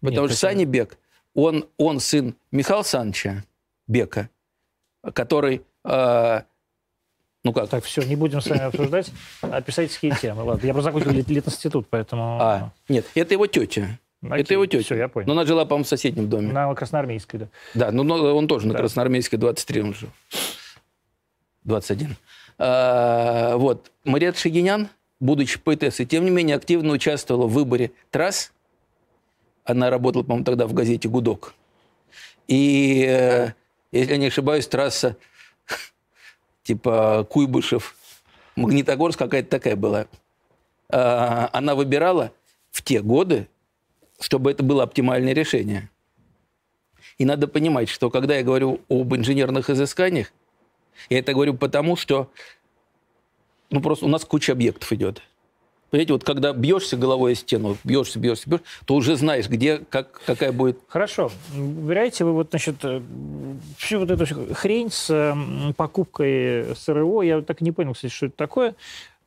[0.00, 0.98] Потому Нет, что Саня Бек,
[1.34, 3.44] он, он сын Михаила Саныча
[3.86, 4.28] Бека,
[5.14, 6.44] который, а,
[7.44, 9.10] ну как, Так, все, не будем с вами обсуждать
[9.40, 10.42] описательские темы.
[10.42, 12.38] Ладно, я просто закончил лит- литинститут, поэтому...
[12.40, 13.98] а, нет, это его тетя.
[14.24, 14.84] Окей, это его тетя.
[14.84, 15.26] Все, я понял.
[15.28, 16.52] Но она жила, по-моему, в соседнем доме.
[16.52, 17.48] На Красноармейской, да.
[17.74, 18.80] Да, ну он тоже на Да.
[18.80, 20.08] Красноармейской 23 он жил.
[21.64, 22.16] 21.
[22.58, 23.90] А, вот.
[24.04, 24.88] Мария Шагинян,
[25.22, 28.52] будучи поэтессой, тем не менее активно участвовала в выборе трасс.
[29.64, 31.54] Она работала, по-моему, тогда в газете «Гудок».
[32.48, 33.52] И, э,
[33.92, 35.16] если я не ошибаюсь, трасса
[36.64, 37.94] типа Куйбышев,
[38.56, 40.06] Магнитогорск какая-то такая была.
[40.90, 42.32] А, Она выбирала
[42.72, 43.46] в те годы,
[44.20, 45.88] чтобы это было оптимальное решение.
[47.18, 50.32] И надо понимать, что когда я говорю об инженерных изысканиях,
[51.08, 52.30] я это говорю потому, что
[53.72, 55.22] ну, просто у нас куча объектов идет.
[55.90, 60.22] Понимаете, вот когда бьешься головой о стену, бьешься, бьешься, бьешься, то уже знаешь, где, как,
[60.24, 60.78] какая будет...
[60.88, 61.30] Хорошо.
[61.52, 63.02] Выбираете вы вот, значит, э,
[63.76, 68.26] всю вот эту хрень с м, покупкой СРО, я так и не понял, кстати, что
[68.26, 68.74] это такое,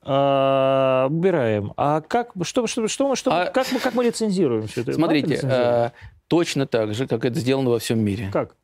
[0.08, 1.74] А, Убираем.
[1.78, 4.94] А как, что, что, что, мы- что, А- как, мы, как мы лицензируем все это?
[4.94, 5.90] Смотрите, э,
[6.28, 8.30] точно так же, как это сделано во всем мире.
[8.32, 8.56] Как?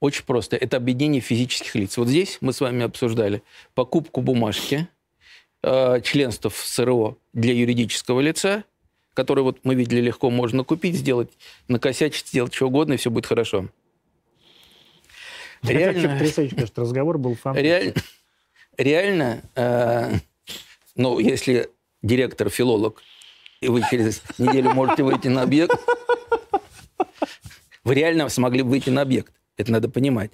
[0.00, 0.56] Очень просто.
[0.56, 1.96] Это объединение физических лиц.
[1.98, 3.42] Вот здесь мы с вами обсуждали
[3.74, 4.88] покупку бумажки,
[5.62, 8.64] э, членство в СРО для юридического лица,
[9.14, 11.30] который вот мы видели легко можно купить, сделать,
[11.68, 13.68] накосячить, сделать что угодно, и все будет хорошо.
[15.62, 17.90] Реально- конечно, разговор был фантастический.
[17.90, 18.02] Реаль-
[18.76, 20.14] реально, э,
[20.94, 21.70] ну, если
[22.02, 23.02] директор филолог,
[23.60, 25.74] и вы через неделю можете выйти на объект,
[27.84, 29.32] вы реально смогли бы выйти на объект.
[29.56, 30.30] Это надо понимать.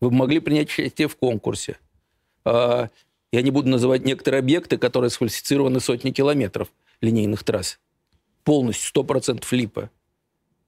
[0.00, 1.78] Вы могли принять участие в конкурсе.
[2.44, 2.90] А,
[3.32, 6.68] Я не буду называть некоторые объекты, которые сфальсифицированы сотни километров
[7.00, 7.78] линейных трасс.
[8.44, 9.90] Полностью, 100% липа.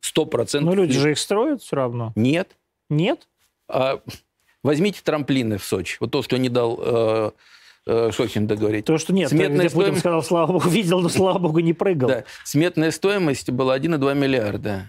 [0.03, 1.03] 100% Но люди липа.
[1.03, 2.13] же их строят все равно.
[2.15, 2.57] Нет.
[2.89, 3.27] Нет?
[3.69, 4.01] А,
[4.63, 5.97] возьмите трамплины в Сочи.
[6.01, 7.31] Вот то, что не дал э,
[7.87, 8.85] э, Шохин договорить.
[8.85, 9.31] То, что нет.
[9.31, 12.09] Сметная где Путин стоимость- сказал, слава богу, видел, но слава богу, не прыгал.
[12.09, 14.87] Да, сметная стоимость была 1,2 миллиарда.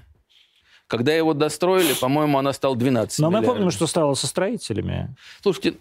[0.87, 3.55] Когда его достроили, по-моему, она стала 12 Но мы миллиардов.
[3.55, 5.15] помним, что стало со строителями.
[5.41, 5.75] Слушайте,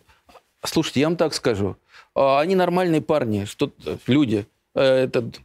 [0.65, 1.77] слушайте, я вам так скажу.
[2.15, 3.73] А, Они нормальные парни, что
[4.07, 4.47] люди.
[4.75, 5.41] Э, Этот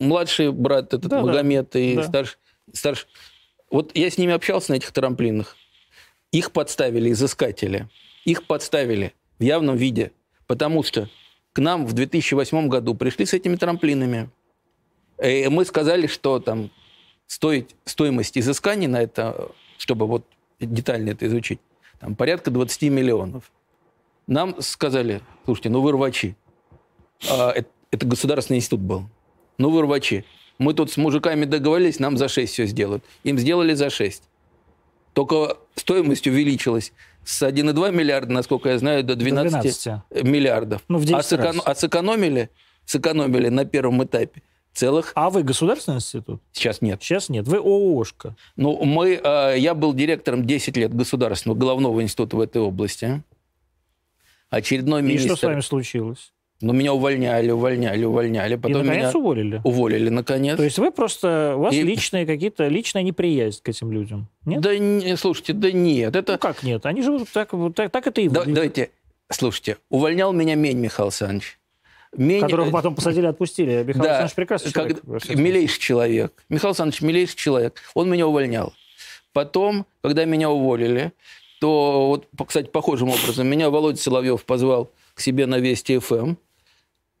[0.00, 2.04] младший брат, этот Да, да, Магомед и да.
[2.04, 2.38] старший,
[2.72, 3.08] старший.
[3.70, 5.56] Вот я с ними общался на этих трамплинах.
[6.32, 7.88] Их подставили изыскатели.
[8.24, 10.12] Их подставили в явном виде.
[10.46, 11.08] Потому что
[11.52, 14.30] к нам в 2008 году пришли с этими трамплинами.
[15.22, 16.70] И мы сказали, что там
[17.26, 19.48] стоить, стоимость изысканий на это,
[19.78, 20.24] чтобы вот
[20.60, 21.60] детально это изучить,
[22.00, 23.50] там порядка 20 миллионов.
[24.26, 26.36] Нам сказали, слушайте, ну вы рвачи.
[27.30, 29.04] А, это, это государственный институт был.
[29.58, 30.24] Ну вы рвачи.
[30.58, 33.04] Мы тут с мужиками договорились, нам за 6 все сделают.
[33.24, 34.22] Им сделали за 6.
[35.12, 36.92] Только стоимость увеличилась
[37.24, 40.24] с 1,2 миллиарда, насколько я знаю, до 12, 12.
[40.24, 40.82] миллиардов.
[40.88, 42.50] Ну, в 10 а, сэконом- а сэкономили,
[42.84, 44.42] сэкономили на первом этапе
[44.74, 45.12] целых...
[45.14, 46.42] А вы государственный институт?
[46.52, 47.02] Сейчас нет.
[47.02, 47.46] Сейчас нет.
[47.46, 48.36] Вы ООшка.
[48.56, 53.22] Ну, мы, э, я был директором 10 лет государственного головного института в этой области.
[54.54, 55.30] Очередной И министр...
[55.30, 56.32] что с вами случилось?
[56.60, 58.54] Ну, меня увольняли, увольняли, увольняли.
[58.54, 59.60] И, Потом наконец, меня уволили?
[59.64, 60.56] уволили, наконец.
[60.56, 61.54] То есть вы просто...
[61.56, 62.68] У вас И- личные какие-то...
[62.68, 64.28] Личная неприязнь к этим людям?
[64.46, 64.60] Нет?
[64.60, 66.14] Да не, слушайте, да нет.
[66.16, 66.32] Это...
[66.32, 66.86] Ну как нет?
[66.86, 68.54] Они живут так, так, так это и Да- выглядит.
[68.54, 68.90] давайте,
[69.30, 71.58] слушайте, увольнял меня Мень Михаил Александрович.
[72.16, 73.82] Мень, Которого э, потом посадили, отпустили.
[73.82, 75.34] Михаил да, Александрович прекрасный как- человек.
[75.38, 76.44] милейший человек.
[76.48, 77.82] Михаил Александрович милейший человек.
[77.94, 78.72] Он меня увольнял.
[79.32, 81.12] Потом, когда меня уволили,
[81.60, 86.34] то, вот, кстати, похожим образом, меня Володя Соловьев позвал к себе на Вести ФМ.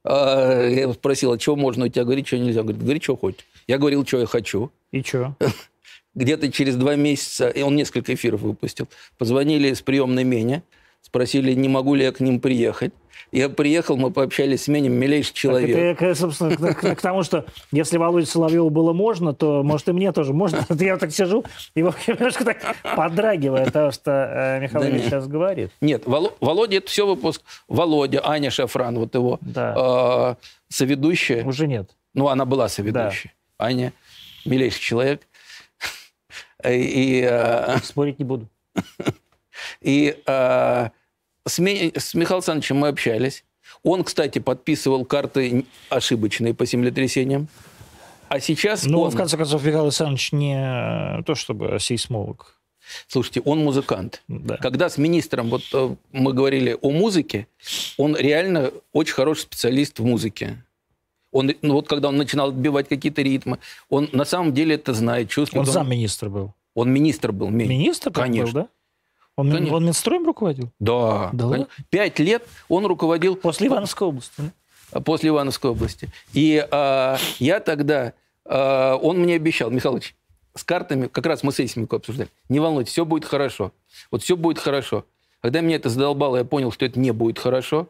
[0.04, 2.60] А, Я спросил, а чего можно у тебя говорить, чего нельзя.
[2.60, 3.46] Он говорит, говори, что хочешь.
[3.66, 4.70] Я говорил, что я хочу.
[4.90, 5.36] И что?
[6.14, 10.62] где-то через два месяца, и он несколько эфиров выпустил, позвонили с приемной Меня,
[11.02, 12.92] спросили, не могу ли я к ним приехать.
[13.34, 15.96] Я приехал, мы пообщались с Менем, милейший человек.
[15.98, 19.92] Так это, собственно, к, к, тому, что если Володе Соловьеву было можно, то, может, и
[19.92, 20.64] мне тоже можно.
[20.78, 25.72] Я так сижу и немножко так подрагиваю того, что э, Михаил Да Ильич сейчас говорит.
[25.80, 27.42] Нет, Воло- Володя, это все выпуск.
[27.66, 30.36] Володя, Аня Шафран, вот его Да.
[30.38, 31.44] э, соведущая.
[31.44, 31.90] Уже нет.
[32.14, 33.32] Ну, она была соведущей.
[33.58, 33.92] Аня,
[34.44, 35.22] милейший человек.
[36.64, 38.46] И, э, Спорить не буду.
[39.80, 40.88] и э,
[41.46, 43.44] с, с Михаилом Александровичем мы общались.
[43.82, 47.48] Он, кстати, подписывал карты ошибочные по землетрясениям.
[48.28, 49.10] А сейчас Ну, он...
[49.10, 52.58] в конце концов, Михаил Александрович не то чтобы сейсмолог.
[53.08, 54.22] Слушайте, он музыкант.
[54.28, 54.56] Да.
[54.58, 57.46] Когда с министром вот э, мы говорили о музыке,
[57.96, 60.62] он реально очень хороший специалист в музыке.
[61.32, 65.30] Он, ну, вот когда он начинал отбивать какие-то ритмы, он на самом деле это знает,
[65.30, 65.66] чувствует.
[65.66, 66.52] Он замминистра был.
[66.74, 67.48] он министр был.
[67.50, 68.52] Министр так Конечно.
[68.52, 68.68] был, да?
[69.36, 69.76] Он, Конечно.
[69.76, 70.70] он Минстроем руководил?
[70.78, 71.30] Да.
[71.32, 71.66] Да.
[71.90, 74.32] Пять лет он руководил После Ивановской области.
[74.38, 74.50] да?
[75.00, 76.08] после Ивановской области.
[76.32, 78.12] И а, я тогда,
[78.44, 80.14] а, он мне обещал, Михалыч,
[80.54, 83.72] с картами, как раз мы с Эйсмико обсуждали, не волнуйтесь, все будет хорошо.
[84.10, 85.04] Вот все будет хорошо.
[85.40, 87.88] Когда меня это задолбало, я понял, что это не будет хорошо.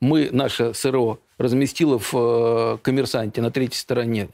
[0.00, 4.28] Мы, наше СРО, разместило в э, «Коммерсанте» на третьей стороне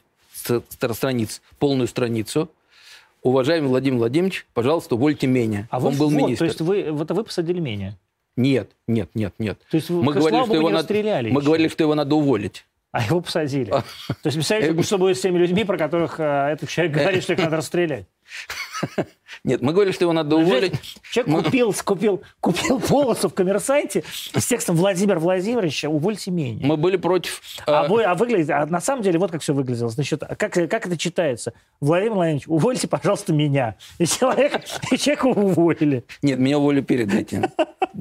[0.70, 2.50] страниц, полную страницу.
[3.22, 5.66] Уважаемый Владимир Владимирович, пожалуйста, увольте меня.
[5.70, 6.38] А Он вы, был вот, министр.
[6.38, 7.96] то есть вы, вот вы посадили меня.
[8.36, 9.58] Нет, нет, нет, нет.
[9.70, 11.40] То есть вы, Мы говорили, что его надо, мы еще.
[11.40, 12.64] говорили, что его надо уволить.
[12.92, 13.70] А его посадили.
[13.70, 13.82] То
[14.24, 17.38] есть представляете, что будет с теми людьми, про которых э, этот человек говорит, что их
[17.40, 18.06] надо расстрелять.
[19.44, 20.74] Нет, мы говорили, что его надо уволить.
[21.10, 26.66] Человек купил, купил, купил полосу в коммерсанте с текстом Владимир Владимирович, увольте меня.
[26.66, 27.40] Мы были против...
[27.66, 29.88] А, а, вы- а выглядит, а на самом деле вот как все выглядело.
[29.90, 31.52] Значит, как, как это читается?
[31.80, 33.76] Владимир Владимирович, увольте, пожалуйста, меня.
[33.98, 36.04] И человека, и человека уволили.
[36.22, 37.46] Нет, меня уволили перед этим.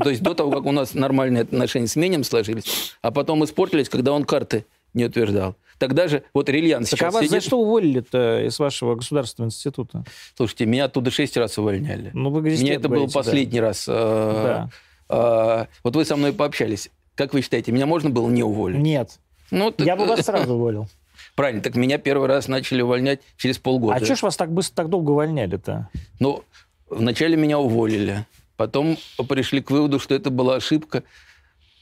[0.01, 3.89] То есть до того, как у нас нормальные отношения с Менем сложились, а потом испортились,
[3.89, 4.65] когда он карты
[4.97, 5.55] не утверждал.
[5.77, 7.43] Тогда же, вот Рильян Так а сейчас вас за сидит.
[7.43, 10.03] что уволили-то из вашего государственного института?
[10.35, 12.09] Слушайте, меня оттуда шесть раз увольняли.
[12.13, 13.19] Ну, вы Меня лет это был говорите, да.
[13.19, 13.85] последний раз.
[13.87, 14.69] э, Да.
[15.09, 16.89] э, Вот вы со мной пообщались.
[17.15, 18.79] Как вы считаете, меня можно было не уволить?
[18.79, 19.19] Нет.
[19.51, 20.87] Ну, так- Я бы вас сразу уволил.
[21.35, 23.95] Правильно, так меня первый раз начали увольнять через полгода.
[23.95, 25.89] А что ж вас так быстро, так долго увольняли-то?
[26.19, 26.43] Ну,
[26.89, 28.25] вначале меня уволили.
[28.55, 28.97] Потом
[29.29, 31.03] пришли к выводу, что это была ошибка.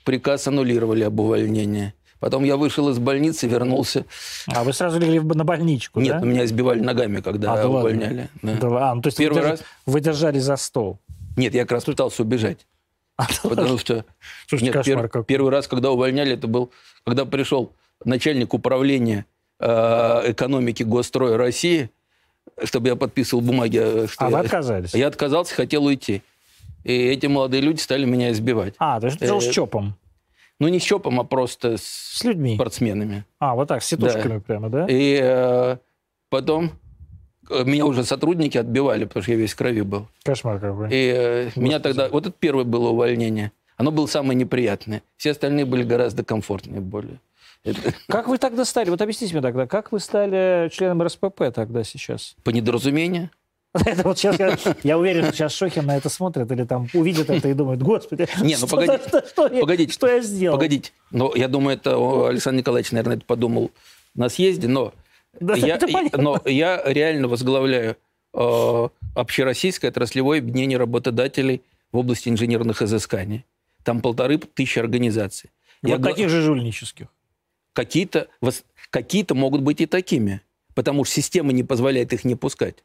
[0.04, 1.94] Приказ аннулировали об увольнении.
[2.20, 4.06] Потом я вышел из больницы, вернулся.
[4.48, 6.26] А вы сразу легли на больничку, Нет, да?
[6.26, 7.80] меня избивали ногами, когда А, да ладно.
[7.80, 8.30] увольняли.
[8.42, 8.54] Да.
[8.56, 9.64] Да, а, ну, то есть Первый вы, держ- раз.
[9.86, 11.00] вы держали за стол.
[11.38, 12.66] Нет, я как раз пытался убежать.
[13.44, 14.06] Потому что
[14.48, 15.24] Слушайте, нет, кошмар пер- какой.
[15.26, 16.72] первый раз, когда увольняли, это был,
[17.06, 17.72] когда пришел
[18.04, 19.26] начальник управления
[19.60, 21.90] э, экономики Госстроя России,
[22.64, 23.80] чтобы я подписывал бумаги.
[23.82, 24.94] э, Что А вы я, отказались?
[24.94, 26.22] я отказался, хотел уйти.
[26.84, 28.74] И эти молодые люди стали меня избивать.
[28.80, 29.96] А, то есть Э, был с ЧОПом,
[30.60, 32.56] Ну, не с ЧОПом, а просто с с людьми.
[32.56, 33.26] спортсменами.
[33.40, 34.86] А, вот так, с сетушками прямо, да?
[34.90, 35.78] И э,
[36.30, 36.72] потом
[37.50, 40.08] э, меня уже сотрудники отбивали, потому что я весь в крови был.
[40.24, 40.90] Кошмар какой.
[40.92, 42.08] И э, меня тогда...
[42.08, 43.52] Вот это первое было увольнение.
[43.76, 45.04] Оно было самое неприятное.
[45.18, 47.20] Все остальные были гораздо комфортнее более.
[47.66, 48.90] Это Как вы тогда стали?
[48.90, 52.36] Вот объясните мне тогда, как вы стали членом РСПП тогда сейчас?
[52.44, 53.30] по недоразумению.
[53.86, 57.30] Это вот сейчас я, я уверен, что сейчас Шохин на это смотрит или там увидит
[57.30, 60.56] это и думает, господи, Не, ну что, погодите, что- что я- погодите, что я сделал?
[60.58, 60.92] Погодите.
[61.12, 61.96] Но я думаю, это
[62.30, 63.72] Александр Николаевич, наверное, это подумал
[64.14, 64.94] на съезде, но,
[65.40, 65.78] Да, я,
[66.14, 67.98] но я реально возглавляю
[68.34, 71.62] э, общероссийское отраслевое объединение работодателей
[71.92, 73.46] в области инженерных изысканий.
[73.84, 75.50] Там полторы тысячи организаций.
[75.84, 77.08] Я Вот гла- таких же жульнических.
[77.74, 78.28] какие-то,
[78.90, 80.40] какие-то могут быть и такими,
[80.76, 82.84] потому что система не позволяет их не пускать.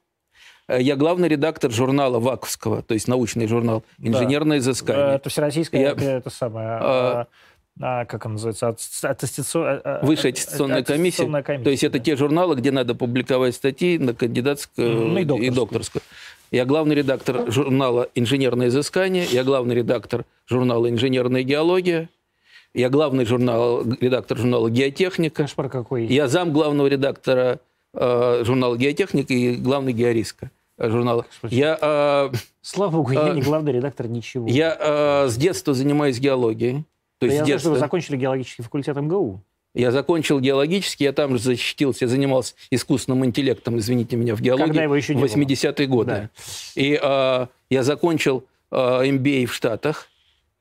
[0.70, 5.16] Э, Я главный редактор журнала Ваковского, то есть научный журнал «Инженерное изыскание».
[5.16, 7.26] Это всероссийская, Я- это, это самое, А,
[7.80, 11.24] а, а, как она называется, Ат- аттестацио- а, а, Высшая аттестационная комиссия.
[11.26, 12.04] комиссия, То есть это да.
[12.04, 15.54] те журналы, где надо публиковать статьи на кандидатскую Ну, и и докторскую.
[15.54, 16.02] докторскую.
[16.52, 22.08] Я главный редактор журнала «Инженерное изыскание», я главный редактор журнала «Инженерная геология»,
[22.74, 26.06] я главный журнал, редактор журнала «Геотехника», Кошмар какой.
[26.06, 27.60] я зам главного редактора
[27.94, 30.48] э, журнала «Геотехника» и главный геориска э,
[30.88, 31.26] журнала.
[31.42, 32.30] Я, э,
[32.62, 34.48] Слава богу, я а, не главный редактор ничего.
[34.48, 36.84] я э, с детства занимаюсь геологией.
[37.18, 37.86] То есть я с знаю, что вы детства.
[37.86, 39.42] закончили геологический факультет МГУ.
[39.74, 44.66] Я закончил геологический, я там же защитился, я занимался искусственным интеллектом, извините меня, в геологии
[44.66, 45.42] Когда его еще не в было.
[45.42, 46.10] 80-е годы.
[46.10, 46.30] Да.
[46.74, 50.08] И э, я закончил э, MBA в Штатах.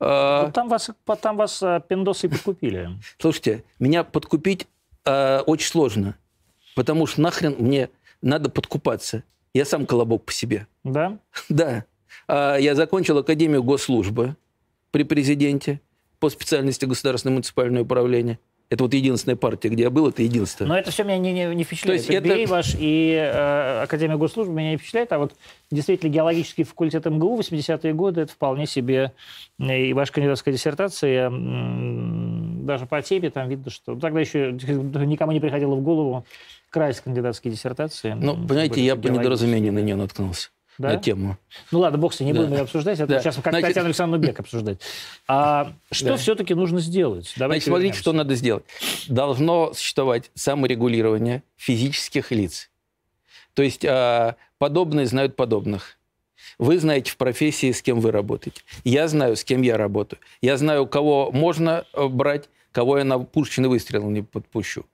[0.00, 0.90] Э, Вот там вас,
[1.20, 2.90] там вас а, пиндосы подкупили.
[3.18, 4.68] Слушайте, меня подкупить
[5.04, 6.16] э, очень сложно,
[6.76, 7.88] потому что нахрен мне
[8.22, 9.24] надо подкупаться.
[9.54, 10.66] Я сам колобок по себе.
[10.84, 11.18] Да?
[11.48, 11.84] Да.
[12.28, 14.36] А, Я закончил Академию госслужбы
[14.92, 15.80] при президенте
[16.18, 18.38] по специальности государственное муниципальное управление.
[18.68, 20.68] Это вот единственная партия, где я был, это единственное.
[20.68, 22.06] Но это все меня не, не, не впечатляет.
[22.06, 25.32] То есть FBI это- ваш и э, Академия госслужбы меня не впечатляет, а вот
[25.72, 29.12] действительно геологический факультет МГУ 80-е годы это вполне себе
[29.58, 31.30] э, и ваша кандидатская диссертация,
[32.64, 36.24] даже по теме там видно, что тогда еще никому не приходило в голову
[36.70, 38.12] красть кандидатские диссертации.
[38.12, 40.50] Ну, понимаете, я по недоразумению на нее наткнулся.
[40.78, 40.90] Да?
[40.94, 41.36] На тему.
[41.72, 42.40] Ну ладно, бог с ним, не Да.
[42.40, 42.98] будем ее обсуждать.
[43.00, 43.20] Это Да.
[43.20, 44.78] сейчас как Значит- Татьяну Александровну Бек обсуждать.
[45.28, 46.16] А что Да.
[46.16, 47.34] все-таки нужно сделать?
[47.36, 48.00] Давайте Значит, смотрите, вернемся.
[48.00, 48.64] что надо сделать.
[49.06, 52.70] Должно существовать саморегулирование физических лиц.
[53.52, 55.98] То есть а, подобные знают подобных.
[56.58, 58.62] Вы знаете в профессии, с кем вы работаете.
[58.84, 60.20] Я знаю, с кем я работаю.
[60.42, 64.84] Я знаю, кого можно э, брать, кого я на пушечный выстрел не подпущу.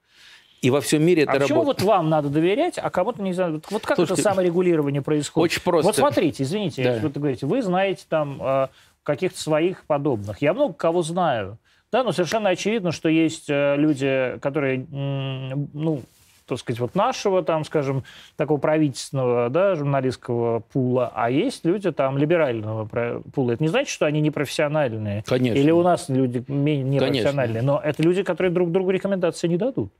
[0.61, 1.81] И во всем мире это а почему работает.
[1.83, 3.61] вот вам надо доверять, а кому-то не знаю?
[3.69, 5.51] Вот- как Слушайте, это саморегулирование происходит?
[5.51, 5.87] очень просто.
[5.87, 6.97] Вот смотрите, извините, Да.
[6.97, 8.67] что вы говорите, вы знаете там э,
[9.03, 10.41] каких-то своих подобных.
[10.41, 11.59] Я много кого знаю.
[11.91, 16.01] Да, но совершенно очевидно, что есть э, люди, которые, ну,
[16.47, 18.03] так сказать, вот нашего, там, скажем,
[18.37, 22.85] такого правительственного, да, журналистского пула, а есть люди там либерального
[23.33, 23.51] пула.
[23.51, 25.23] Это не значит, что они непрофессиональные.
[25.27, 25.59] Конечно.
[25.59, 27.05] Или у нас люди менее Конечно.
[27.29, 29.91] непрофессиональные, но это люди, которые друг другу рекомендации не дадут.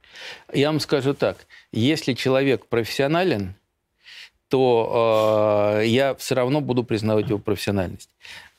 [0.54, 1.38] Я вам скажу так.
[1.72, 3.56] Если человек профессионален,
[4.50, 8.10] то э, я все равно буду признавать его профессиональность.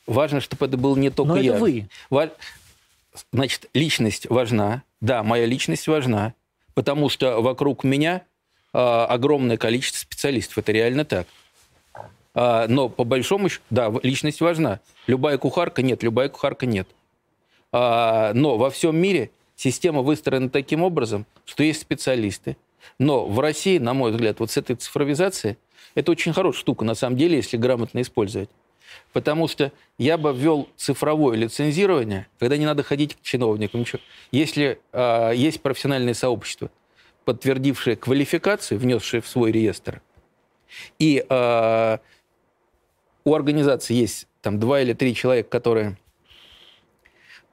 [0.06, 1.52] Важно, чтобы это был не только Но я.
[1.52, 1.88] это вы.
[2.10, 2.30] Ва-
[3.32, 4.82] Значит, личность важна.
[5.00, 6.34] Да, моя личность важна,
[6.78, 8.22] потому что вокруг меня
[8.72, 10.58] э, огромное количество специалистов.
[10.58, 11.26] Это реально так.
[12.36, 14.78] А, но по большому счету, да, личность важна.
[15.08, 16.86] Любая кухарка нет, любая кухарка нет.
[17.72, 22.56] А, но во всем мире система выстроена таким образом, что есть специалисты.
[23.00, 25.56] Но в России, на мой взгляд, вот с этой цифровизацией,
[25.96, 28.50] это очень хорошая штука, на самом деле, если грамотно использовать.
[29.12, 33.80] Потому что я бы ввел цифровое лицензирование, когда не надо ходить к чиновникам.
[33.80, 34.00] ничего.
[34.30, 36.70] Если а, есть профессиональное сообщество,
[37.24, 40.00] подтвердившее квалификацию, внесшее в свой реестр,
[40.98, 42.00] и а,
[43.24, 46.07] у организации есть там два или три человека, которые э,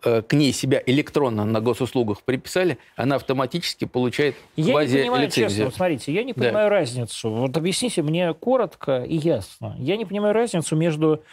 [0.05, 5.65] к ней себя электронно на госуслугах приписали, она автоматически получает Я не понимаю, честно, квази-лицензию.
[5.65, 6.41] вот смотрите, я не Да.
[6.41, 7.29] понимаю разницу.
[7.31, 9.75] Вот объясните мне коротко и ясно.
[9.79, 11.23] Я не понимаю разницу между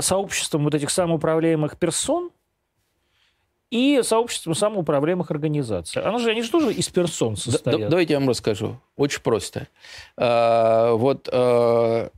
[0.00, 2.30] сообществом вот этих самоуправляемых персон
[3.70, 6.00] и сообществом самоуправляемых организаций.
[6.02, 7.80] Она же, они же тоже из персон Да- состоят.
[7.80, 8.78] да- давайте я вам расскажу.
[8.96, 9.66] Очень просто.
[10.16, 12.10] А, вот а,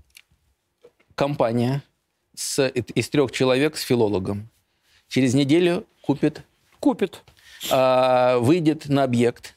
[1.14, 1.82] компания
[2.34, 4.50] с- из трех человек с филологом
[5.08, 6.42] через неделю купит,
[6.80, 7.22] Купит.
[7.70, 9.56] а, выйдет на объект,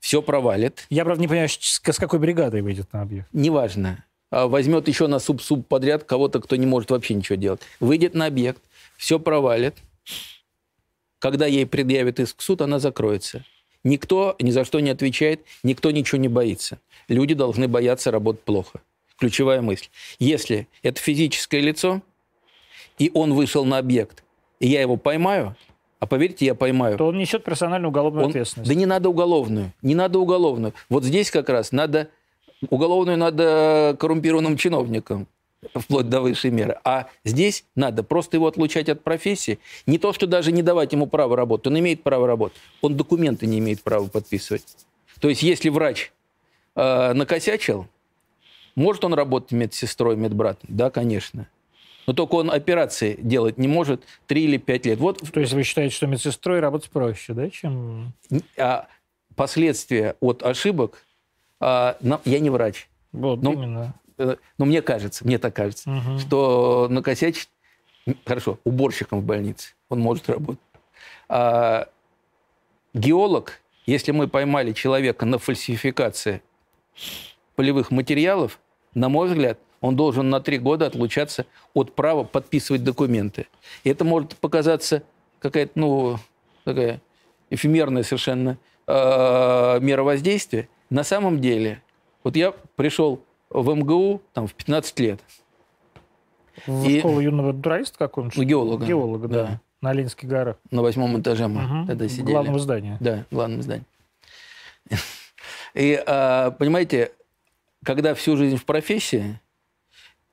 [0.00, 3.28] все провалит, Я, правда, не понимаю, с какой бригадой выйдет на объект.
[3.32, 4.04] неважно.
[4.30, 7.60] А, Возьмет еще на суп-суп подряд кого-то, кто не может вообще ничего делать.
[7.80, 8.62] Выйдет на объект,
[8.96, 9.76] все провалит.
[11.18, 13.44] Когда ей предъявят иск в суд, она закроется.
[13.84, 16.78] Никто ни за что не отвечает, никто ничего не боится.
[17.08, 18.80] Люди должны бояться работать плохо.
[19.18, 19.86] Ключевая мысль.
[20.18, 22.02] Если это физическое лицо,
[22.98, 24.22] и он вышел на объект,
[24.60, 25.56] и я его поймаю,
[25.98, 28.68] а поверьте, я поймаю, То он несет персональную уголовную он- ответственность.
[28.68, 29.72] Да не надо уголовную.
[29.82, 30.74] Не надо уголовную.
[30.88, 32.08] Вот здесь как раз надо...
[32.70, 35.26] Уголовную надо коррумпированным чиновникам,
[35.74, 36.78] вплоть до высшей меры.
[36.84, 39.58] А здесь надо просто его отлучать от профессии.
[39.86, 41.66] Не то, что даже не давать ему право работать.
[41.66, 42.56] Он имеет право работать.
[42.80, 44.64] Он документы не имеет права подписывать.
[45.20, 46.12] То есть если врач
[46.76, 47.86] э, накосячил,
[48.74, 50.68] может он работать медсестрой, медбратом?
[50.68, 51.48] Да, конечно.
[52.06, 54.98] Но только он операции делать не может 3 или 5 лет.
[54.98, 58.12] Вот То есть вы считаете, что медсестрой работать проще, да, чем...
[58.56, 58.86] а
[59.34, 61.02] последствия от ошибок,
[61.60, 63.94] а, на- я не врач, Вот Ну, именно.
[64.18, 66.18] э, но мне кажется, мне так кажется, Мгм.
[66.18, 67.48] что накосячить,
[68.24, 70.60] хорошо, уборщиком в больнице, он может работать.
[71.28, 71.88] А
[72.94, 76.40] геолог, если мы поймали человека на фальсификации
[77.56, 78.60] полевых материалов,
[78.94, 83.46] на мой взгляд, он должен на три года отлучаться от права подписывать документы.
[83.84, 85.02] И это может показаться
[85.38, 86.16] какая-то, ну,
[86.64, 87.00] такая
[87.50, 90.68] эфемерная совершенно э, мера воздействия.
[90.90, 91.82] На самом деле,
[92.24, 93.20] вот я пришел
[93.50, 95.20] в МГУ там, в 15 лет,
[96.66, 98.38] В И- школу юного натуралиста какого-нибудь?
[98.38, 98.86] Геолога.
[98.86, 99.42] Геолога, да.
[99.46, 99.60] Да.
[99.82, 100.56] На Ленинских горах.
[100.70, 101.86] на восьмом этаже мы Мгм.
[101.86, 102.32] тогда сидели.
[102.32, 102.96] Главного здания.
[102.98, 103.84] Да, главном здании.
[105.74, 107.12] И, а, понимаете,
[107.84, 109.38] когда всю жизнь в профессии,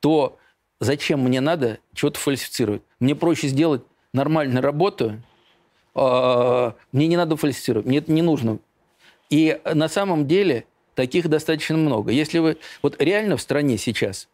[0.04, 0.38] то
[0.82, 2.82] зачем мне надо что-то фальсифицировать?
[2.99, 3.82] Мне проще сделать
[4.14, 5.22] нормальную работу,
[5.95, 8.60] а, мне не надо фальсифицировать, мне это не нужно.
[9.30, 12.12] И на самом деле Таких достаточно много.
[12.12, 12.58] Если вы...
[12.82, 14.28] Вот реально в стране сейчас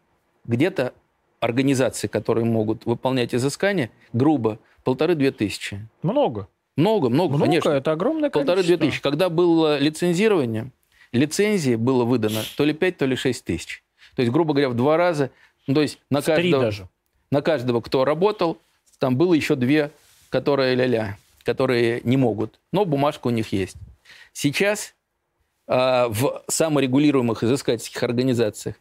[0.45, 0.93] где-то
[1.39, 5.87] организации, которые могут выполнять изыскания, грубо, полторы-две тысячи.
[6.01, 6.49] Много.
[6.75, 7.69] Много, много, Много, конечно.
[7.69, 9.01] это огромное Полторы-две тысячи.
[9.01, 10.71] Когда было лицензирование,
[11.11, 13.83] лицензии было выдано то ли пять, то ли шесть тысяч.
[14.15, 15.31] То есть, грубо говоря, в два раза.
[15.67, 16.87] Ну, то есть на В каждого, даже.
[17.31, 18.57] на каждого, кто работал,
[18.97, 19.91] там было еще две,
[20.29, 22.59] которые ля-ля, которые не могут.
[22.71, 23.77] Но бумажка у них есть.
[24.33, 24.93] Сейчас
[25.67, 28.75] а, в саморегулируемых изыскательских организациях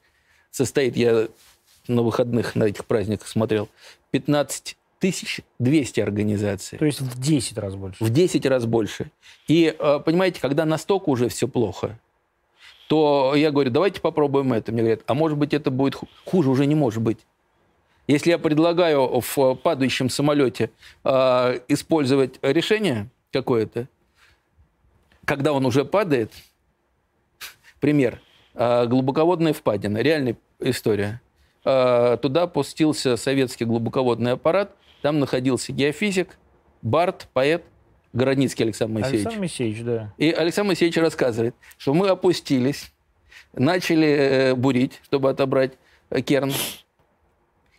[0.51, 1.29] состоит, я
[1.87, 3.68] на выходных на этих праздниках смотрел,
[4.11, 6.79] 15 тысяч 200 организаций.
[6.79, 8.03] То есть в 10 раз больше.
[8.03, 9.11] В 10 раз больше.
[9.47, 11.99] И, э, понимаете, когда настолько уже все плохо,
[12.89, 14.72] то я говорю, давайте попробуем это.
[14.72, 17.18] Мне говорят, а может быть, это будет ху- хуже, уже не может быть.
[18.07, 20.70] Если я предлагаю в падающем самолете
[21.05, 23.89] э, использовать решение какое-то,
[25.26, 26.32] когда он уже падает,
[27.78, 28.22] пример,
[28.55, 31.20] э, глубоководная впадина, реальная история.
[31.66, 36.39] Э, туда пустился советский глубоководный аппарат, там находился геофизик,
[36.80, 37.64] Барт, поэт,
[38.12, 39.20] Городницкий Александр Моисеевич.
[39.26, 40.14] Александр Моисеевич, да.
[40.18, 42.90] И Александр Моисеевич рассказывает, что мы опустились,
[43.54, 45.72] начали э, бурить, чтобы отобрать
[46.11, 46.52] э, керн,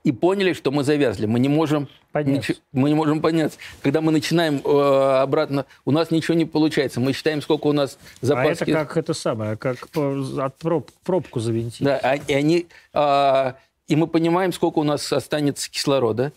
[0.04, 1.26] и поняли, что мы завязли.
[1.26, 2.54] Мы не можем Подняться.
[2.54, 3.58] ничего- мы не можем подняться.
[3.82, 7.00] Когда мы начинаем э, обратно, у нас ничего не получается.
[7.02, 8.62] Мы считаем, сколько у нас А запас.
[8.62, 11.82] это как это самое, как от проб- пробку завинтить.
[11.84, 13.58] Да, а- и они, а,
[13.88, 16.32] и мы понимаем, сколько у нас останется кислорода.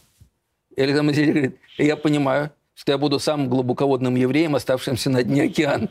[0.74, 5.45] И Александр Моисеевич говорит, я понимаю, что я буду самым глубоководным евреем, оставшимся на дне
[5.45, 5.89] океана.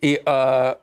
[0.00, 0.78] И а,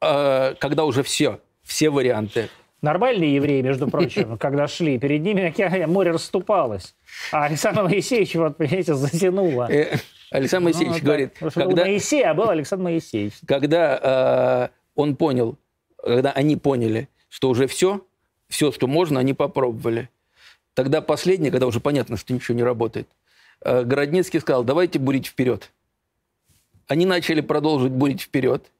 [0.00, 2.48] а, когда уже все, все варианты,
[2.82, 6.94] Нормальные евреи, между прочим, когда шли, перед ними океан- море расступалось.
[7.30, 9.70] А Александр Моисеевич, вот, понимаете, затянуло.
[9.70, 9.98] э,
[10.30, 13.34] Александр Ну, Моисеевич говорит, был когда, Моисей, а был Александр Моисеевич.
[13.46, 15.58] когда а, он понял,
[16.02, 18.00] когда они поняли, что уже все,
[18.48, 20.08] все, что можно, они попробовали.
[20.72, 23.08] Тогда последнее, когда уже понятно, что ничего не работает,
[23.64, 25.70] Городницкий сказал, давайте бурить вперед.
[26.88, 28.70] Они начали продолжить бурить вперед.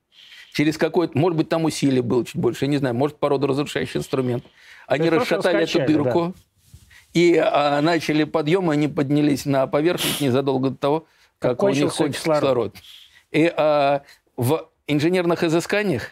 [0.53, 4.45] Через какой-то, может быть, там усилие было чуть больше, я не знаю, может, породоразрушающий инструмент.
[4.87, 6.35] Они есть расшатали эту дырку
[7.12, 11.07] и а, начали подъем, они поднялись на поверхность незадолго до того,
[11.39, 12.72] Как как, у них кончился кончился кислород.
[12.72, 12.76] кислород.
[13.31, 14.03] И а,
[14.37, 16.11] в инженерных изысканиях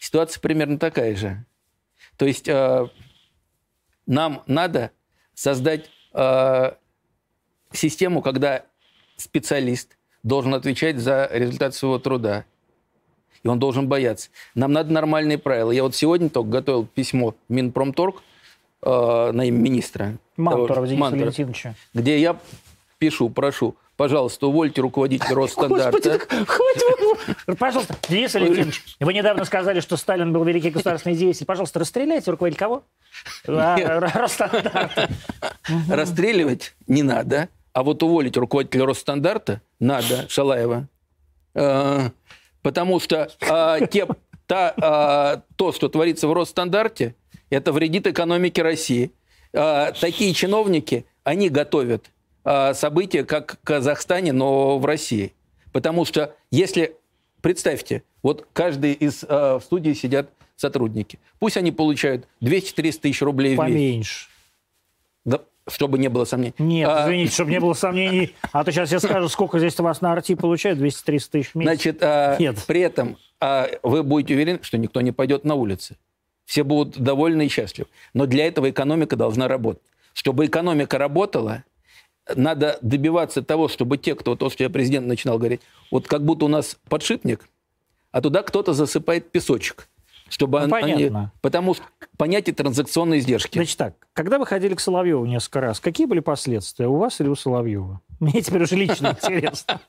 [0.00, 1.44] ситуация примерно такая же.
[2.16, 2.88] То есть а,
[4.06, 4.90] нам надо
[5.34, 6.78] создать а,
[7.72, 8.62] систему, когда
[9.16, 12.44] специалист должен отвечать за результат своего труда.
[13.42, 14.30] И он должен бояться.
[14.54, 15.70] Нам надо нормальные правила.
[15.70, 18.22] Я вот сегодня только готовил письмо в Минпромторг
[18.82, 20.16] э, на имя министра.
[20.36, 21.74] Мантуров того- Дениса Мантурова, Валентиновича.
[21.94, 22.38] где я
[22.98, 26.18] пишу, прошу, пожалуйста, увольте руководителя Росстандарта.
[26.18, 27.15] Господи, хватит.
[27.58, 31.46] Пожалуйста, Денис Валентинович, вы недавно сказали, что Сталин был великий государственный деятель.
[31.46, 32.84] Пожалуйста, расстреляйте руководитель кого?
[33.46, 34.00] А.
[34.14, 35.08] Росстандарта.
[35.88, 40.88] Расстреливать не надо, а вот уволить руководителя Росстандарта надо, Шалаева.
[41.54, 42.10] Э,
[42.62, 43.28] Потому что
[43.90, 44.06] те-
[44.46, 47.14] та, э, то, что творится в Росстандарте,
[47.50, 49.12] это вредит экономике России.
[49.52, 52.10] Такие чиновники, они готовят
[52.74, 55.32] события, как в Казахстане, но в России.
[55.72, 56.96] Потому что если,
[57.46, 61.20] представьте, вот каждый из э, в студии сидят сотрудники.
[61.38, 63.72] Пусть они получают 200-300 тысяч рублей в месяц.
[63.72, 64.28] Поменьше.
[65.24, 66.54] Да, чтобы не было сомнений.
[66.58, 68.34] Нет, А, извините, чтобы не было сомнений.
[68.50, 71.54] А то сейчас я скажу, сколько здесь у вас на арти получают, 200-300 тысяч в
[71.54, 71.70] месяц.
[71.70, 72.64] Значит, а, Нет.
[72.66, 75.96] при этом а, вы будете уверены, что никто не пойдет на улицы.
[76.46, 77.88] Все будут довольны и счастливы.
[78.12, 79.84] Но для этого экономика должна работать.
[80.14, 81.62] Чтобы экономика работала,
[82.34, 85.60] надо добиваться того, чтобы те, кто, то, что я президент начинал говорить,
[85.90, 87.48] вот как будто у нас подшипник,
[88.10, 89.88] а туда кто-то засыпает песочек.
[90.28, 91.32] Чтобы Ну, он- они- понятно.
[91.40, 91.84] потому что
[92.16, 93.58] понятие транзакционной издержки.
[93.58, 97.28] Значит так, когда вы ходили к Соловьеву несколько раз, какие были последствия у вас или
[97.28, 98.00] у Соловьева?
[98.18, 99.80] Мне теперь уже лично интересно.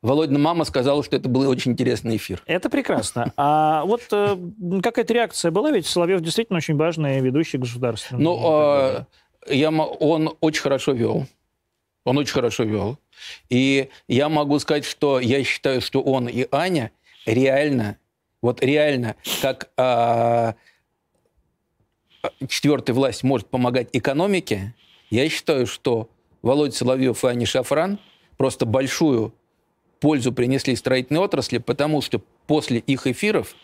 [0.00, 2.42] Володина мама сказала, что это был очень интересный эфир.
[2.46, 3.32] Это прекрасно.
[3.36, 4.36] А вот э,
[4.82, 5.72] какая-то реакция была?
[5.72, 8.22] Ведь Соловьев действительно очень важный ведущий государственный.
[8.22, 9.06] Ну, а,
[9.48, 11.26] я, он очень хорошо вел.
[12.04, 12.98] Он очень хорошо вел.
[13.50, 16.92] И я могу сказать, что я считаю, что он и Аня
[17.26, 17.98] реально,
[18.40, 20.54] вот реально, как а,
[22.46, 24.74] четвертая власть может помогать экономике,
[25.10, 26.08] я считаю, что
[26.42, 27.98] Володя Соловьев и Аня Шафран
[28.36, 29.34] просто большую
[30.00, 33.54] пользу принесли строительной отрасли, потому что после их эфиров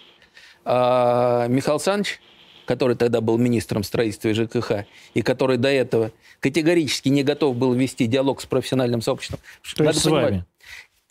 [0.64, 2.20] а, Михаил Александрович,
[2.64, 7.72] который тогда был министром строительства и ЖКХ, и который до этого категорически не готов был
[7.74, 9.40] вести диалог с профессиональным сообществом.
[9.76, 10.44] То с понимать, вами?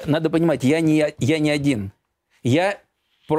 [0.05, 1.91] надо понимать, я не, я не один.
[2.41, 2.79] Я,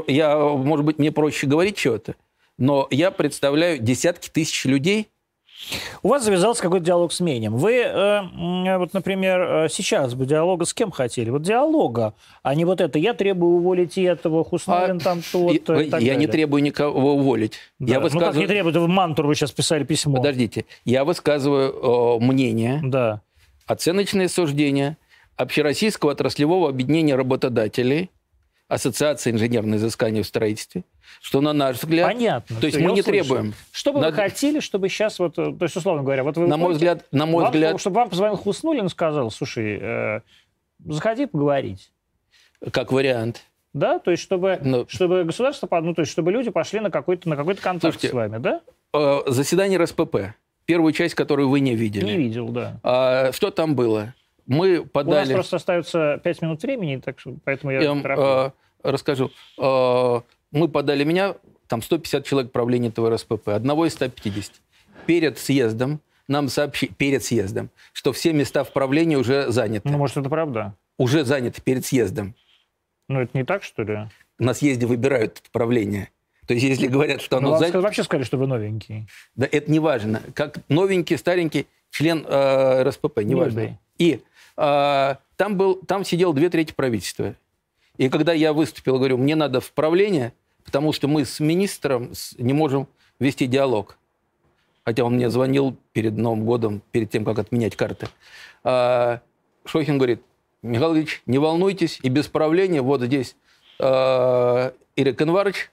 [0.06, 2.14] я, может быть, мне проще говорить чего-то,
[2.56, 5.08] но я представляю десятки тысяч людей,
[6.02, 7.56] У вас завязался какой-то диалог с Менем.
[7.56, 11.30] Вы, э, м, вот, например, э, сейчас бы диалога с кем хотели?
[11.30, 16.14] Вот диалога, а не вот это «я требую уволить этого, Хуснулин там то-то» я, я
[16.16, 17.54] не требую никого уволить.
[17.78, 17.94] Да.
[17.94, 18.64] Я Ну как не высказываю...
[18.64, 20.16] Вы в Мантур вы сейчас писали письмо.
[20.16, 23.20] Подождите, я высказываю э, мнение, Да.
[23.66, 24.96] оценочные суждения
[25.36, 28.10] Общероссийского отраслевого объединения работодателей,
[28.68, 30.84] Ассоциации инженерного изыскания в строительстве,
[31.20, 32.56] что, на наш взгляд, Понятно.
[32.60, 33.12] то есть мы не услышал.
[33.12, 33.54] требуем.
[33.72, 36.46] Что бы Надо- вы хотели, чтобы сейчас, вот, э, то есть, условно говоря, вот вы
[36.46, 40.20] На мой взгляд, на мой вам- взгляд, чтобы вам позвонил Хуснулин и сказал, слушай, э,
[40.84, 41.90] заходи поговорить.
[42.72, 43.42] как вариант.
[43.72, 44.86] Да, то есть чтобы, Ну.
[44.88, 48.12] чтобы государство, ну, то есть чтобы люди пошли на какой-то на какой-то контакт Слушайте, с
[48.12, 48.60] вами, да?
[48.94, 52.04] Э, заседание РСПП, первую часть, которую вы не видели.
[52.04, 52.78] Не видел, да.
[52.84, 54.14] А, что там было?
[54.46, 55.32] Мы У нас подали...
[55.34, 58.24] просто остается 5 минут времени, так что поэтому я, тороплю.
[58.24, 58.50] э,
[58.84, 59.30] расскажу.
[59.58, 60.20] Э,
[60.54, 61.34] мы подали меня,
[61.66, 64.52] там 150 человек правления этого РСПП, одного из 150.
[65.06, 69.88] Перед съездом нам сообщили, перед съездом, что все места в правлении уже заняты.
[69.88, 70.74] Ну, может, это правда.
[70.96, 72.34] Уже заняты перед съездом.
[73.08, 74.08] Ну, это не так, что ли?
[74.38, 76.08] На съезде выбирают правление.
[76.46, 79.08] То есть, если говорят, что Ну, оно вам занято, вообще сказали, что вы новенький.
[79.34, 80.22] да, это не важно.
[80.34, 83.78] Как новенький, старенький член э, РСПП, не важно.
[83.98, 84.20] И
[84.56, 87.34] э, там, был, там сидел две трети правительства.
[87.96, 90.32] И когда я выступил, говорю, мне надо в правление,
[90.64, 92.88] потому что мы с министром не можем
[93.18, 93.96] вести диалог.
[94.84, 98.08] Хотя он мне звонил перед Новым годом, перед тем, как отменять карты.
[98.64, 99.20] А,
[99.64, 100.22] Шохин говорит,
[100.62, 103.36] Михаил Ильич, не волнуйтесь, и без правления вот здесь
[103.78, 105.70] э, Ирик Инварыч,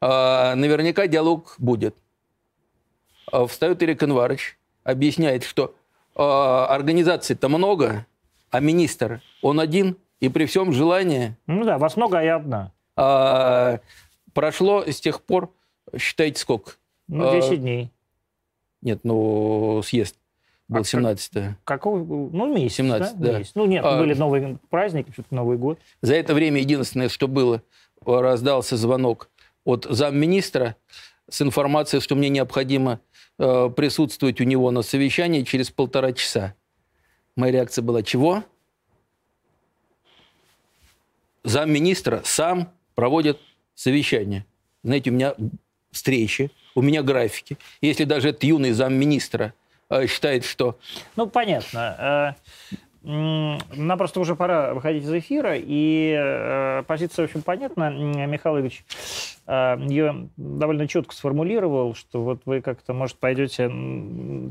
[0.00, 1.96] э, наверняка диалог будет.
[3.30, 5.74] А Встает Ирик Инварыч, объясняет, что
[6.14, 8.04] организаций-то много,
[8.50, 12.72] а министр, он один, и при всем желании Ну да, вас много, а я одна.
[12.96, 13.78] а,
[14.34, 15.52] прошло с тех пор,
[15.96, 16.72] считайте, сколько?
[17.08, 17.90] Ну, А, 10 дней.
[18.82, 20.16] Нет, ну, съезд
[20.68, 22.04] был А как- 17 Какой?
[22.04, 23.32] Ну, месяц, 17, да?
[23.32, 23.38] да.
[23.38, 23.52] Месяц.
[23.54, 23.98] Ну, нет, А.
[23.98, 25.78] были новые праздники, что-то Новый год.
[26.02, 27.62] За это время единственное, что было,
[28.06, 29.28] раздался звонок
[29.64, 30.76] от замминистра
[31.28, 33.00] с информацией, что мне необходимо
[33.38, 36.54] э, присутствовать у него на совещании через полтора часа.
[37.36, 38.44] Моя реакция была, чего?
[41.42, 43.38] Замминистра сам проводит
[43.80, 44.44] совещание.
[44.82, 45.34] Знаете, у меня
[45.90, 47.56] встречи, у меня графики.
[47.80, 49.54] Если даже этот юный замминистра
[49.88, 50.78] э, считает, что
[51.16, 52.36] Ну, понятно.
[53.02, 57.90] Э, Нам просто уже пора выходить из эфира, и э, позиция, в общем, понятна.
[57.90, 58.84] Михаил Ильич
[59.48, 63.64] ее довольно четко сформулировал, что вот вы как-то, может, пойдете,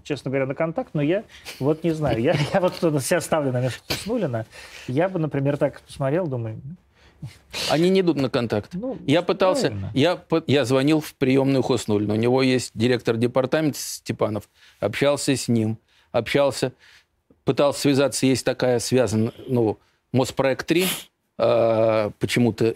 [0.03, 1.23] честно говоря, на контакт, но я
[1.59, 2.19] вот не знаю.
[2.19, 4.45] Я, я вот себя ставлю на место Хуснулина.
[4.89, 6.59] Я бы, например, так посмотрел, думаю,
[7.69, 8.71] они не идут на контакт.
[8.73, 9.91] ну, Я пытался, правильно.
[9.93, 12.13] я, я звонил в приемную Хоснулина.
[12.13, 14.49] У него есть директор департамента Степанов.
[14.79, 15.77] Общался с ним,
[16.11, 16.73] общался,
[17.45, 18.25] пытался связаться.
[18.25, 19.77] Есть такая связана, ну,
[20.11, 20.87] Моспроект 3
[21.37, 22.75] э, почему-то.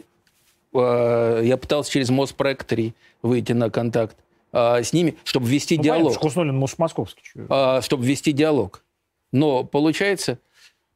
[0.73, 4.15] э, я пытался через Моспроект 3 выйти на контакт
[4.51, 6.13] э, с ними, чтобы ввести Ну, понятно, диалог.
[6.13, 7.21] что Хуснулин, может, московский.
[7.49, 8.83] а, чтобы вести диалог.
[9.31, 10.37] Но получается,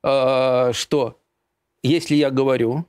[0.03, 1.19] а, что
[1.83, 2.85] если я говорю,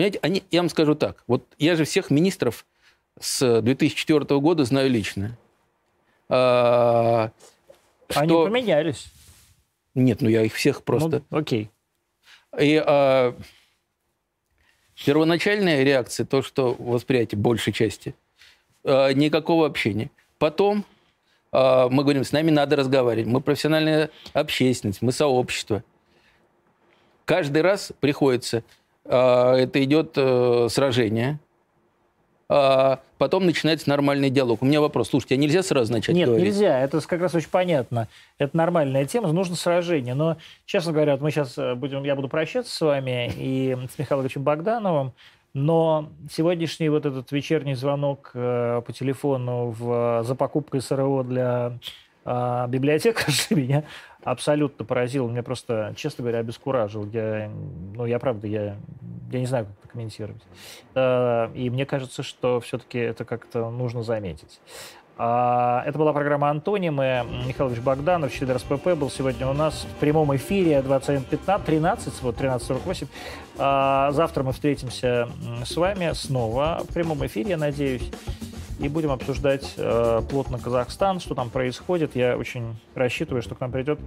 [0.00, 2.64] понимаете, они, я вам скажу так, вот я же всех министров
[3.20, 5.36] с 2004 года знаю лично.
[6.30, 7.30] А,
[8.14, 9.12] Они что- поменялись.
[9.94, 11.22] Нет, ну я их всех просто...
[11.28, 11.70] Ну, окей.
[12.58, 13.36] И а,
[15.04, 18.14] первоначальная реакция, то, что восприятие большей части,
[18.84, 20.10] а, никакого общения.
[20.38, 20.86] Потом
[21.52, 23.26] а, мы говорим, с нами надо разговаривать.
[23.30, 25.84] Мы профессиональная общественность, мы сообщество.
[27.26, 28.64] Каждый раз приходится,
[29.04, 31.38] это идет э, сражение,
[32.48, 34.62] а потом начинается нормальный диалог.
[34.62, 36.46] У меня вопрос, слушайте, а нельзя сразу начать Нет, говорить?
[36.46, 36.80] нельзя.
[36.80, 38.08] Это как раз очень понятно.
[38.38, 40.14] Это нормальная тема, нужно сражение.
[40.14, 40.36] Но,
[40.66, 44.42] честно говоря, вот мы сейчас будем, я буду прощаться с вами и с Михаилом Ильичем
[44.42, 45.12] Богдановым,
[45.52, 51.72] но сегодняшний вот этот вечерний звонок э, по телефону в, за покупкой СРО для
[52.24, 53.84] э, библиотекарши меня
[54.24, 55.28] абсолютно поразил.
[55.28, 57.06] Меня просто, честно говоря, обескуражил.
[57.06, 57.50] Я,
[57.94, 58.76] ну, я правда, я,
[59.30, 60.42] я не знаю, как это комментировать.
[61.56, 64.60] И мне кажется, что все-таки это как-то нужно заметить.
[65.22, 67.26] А, Это была программа «Антонимы».
[67.46, 72.36] Михаил Ильич Богданов, член РСПП, был сегодня у нас в прямом эфире 21.15, 13, вот
[72.36, 73.06] 13.48.
[73.58, 75.28] А, Завтра мы встретимся
[75.62, 78.10] с вами снова в прямом эфире, я надеюсь.
[78.80, 82.16] И будем обсуждать э, плотно Казахстан, что там происходит.
[82.16, 84.00] Я очень рассчитываю, что к нам придет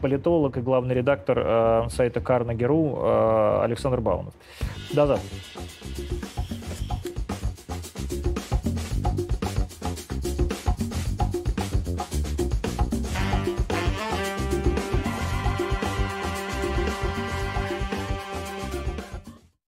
[0.00, 4.34] политолог и главный редактор э, сайта Карнагеру э, Александр Баунов.
[4.92, 5.28] До завтра.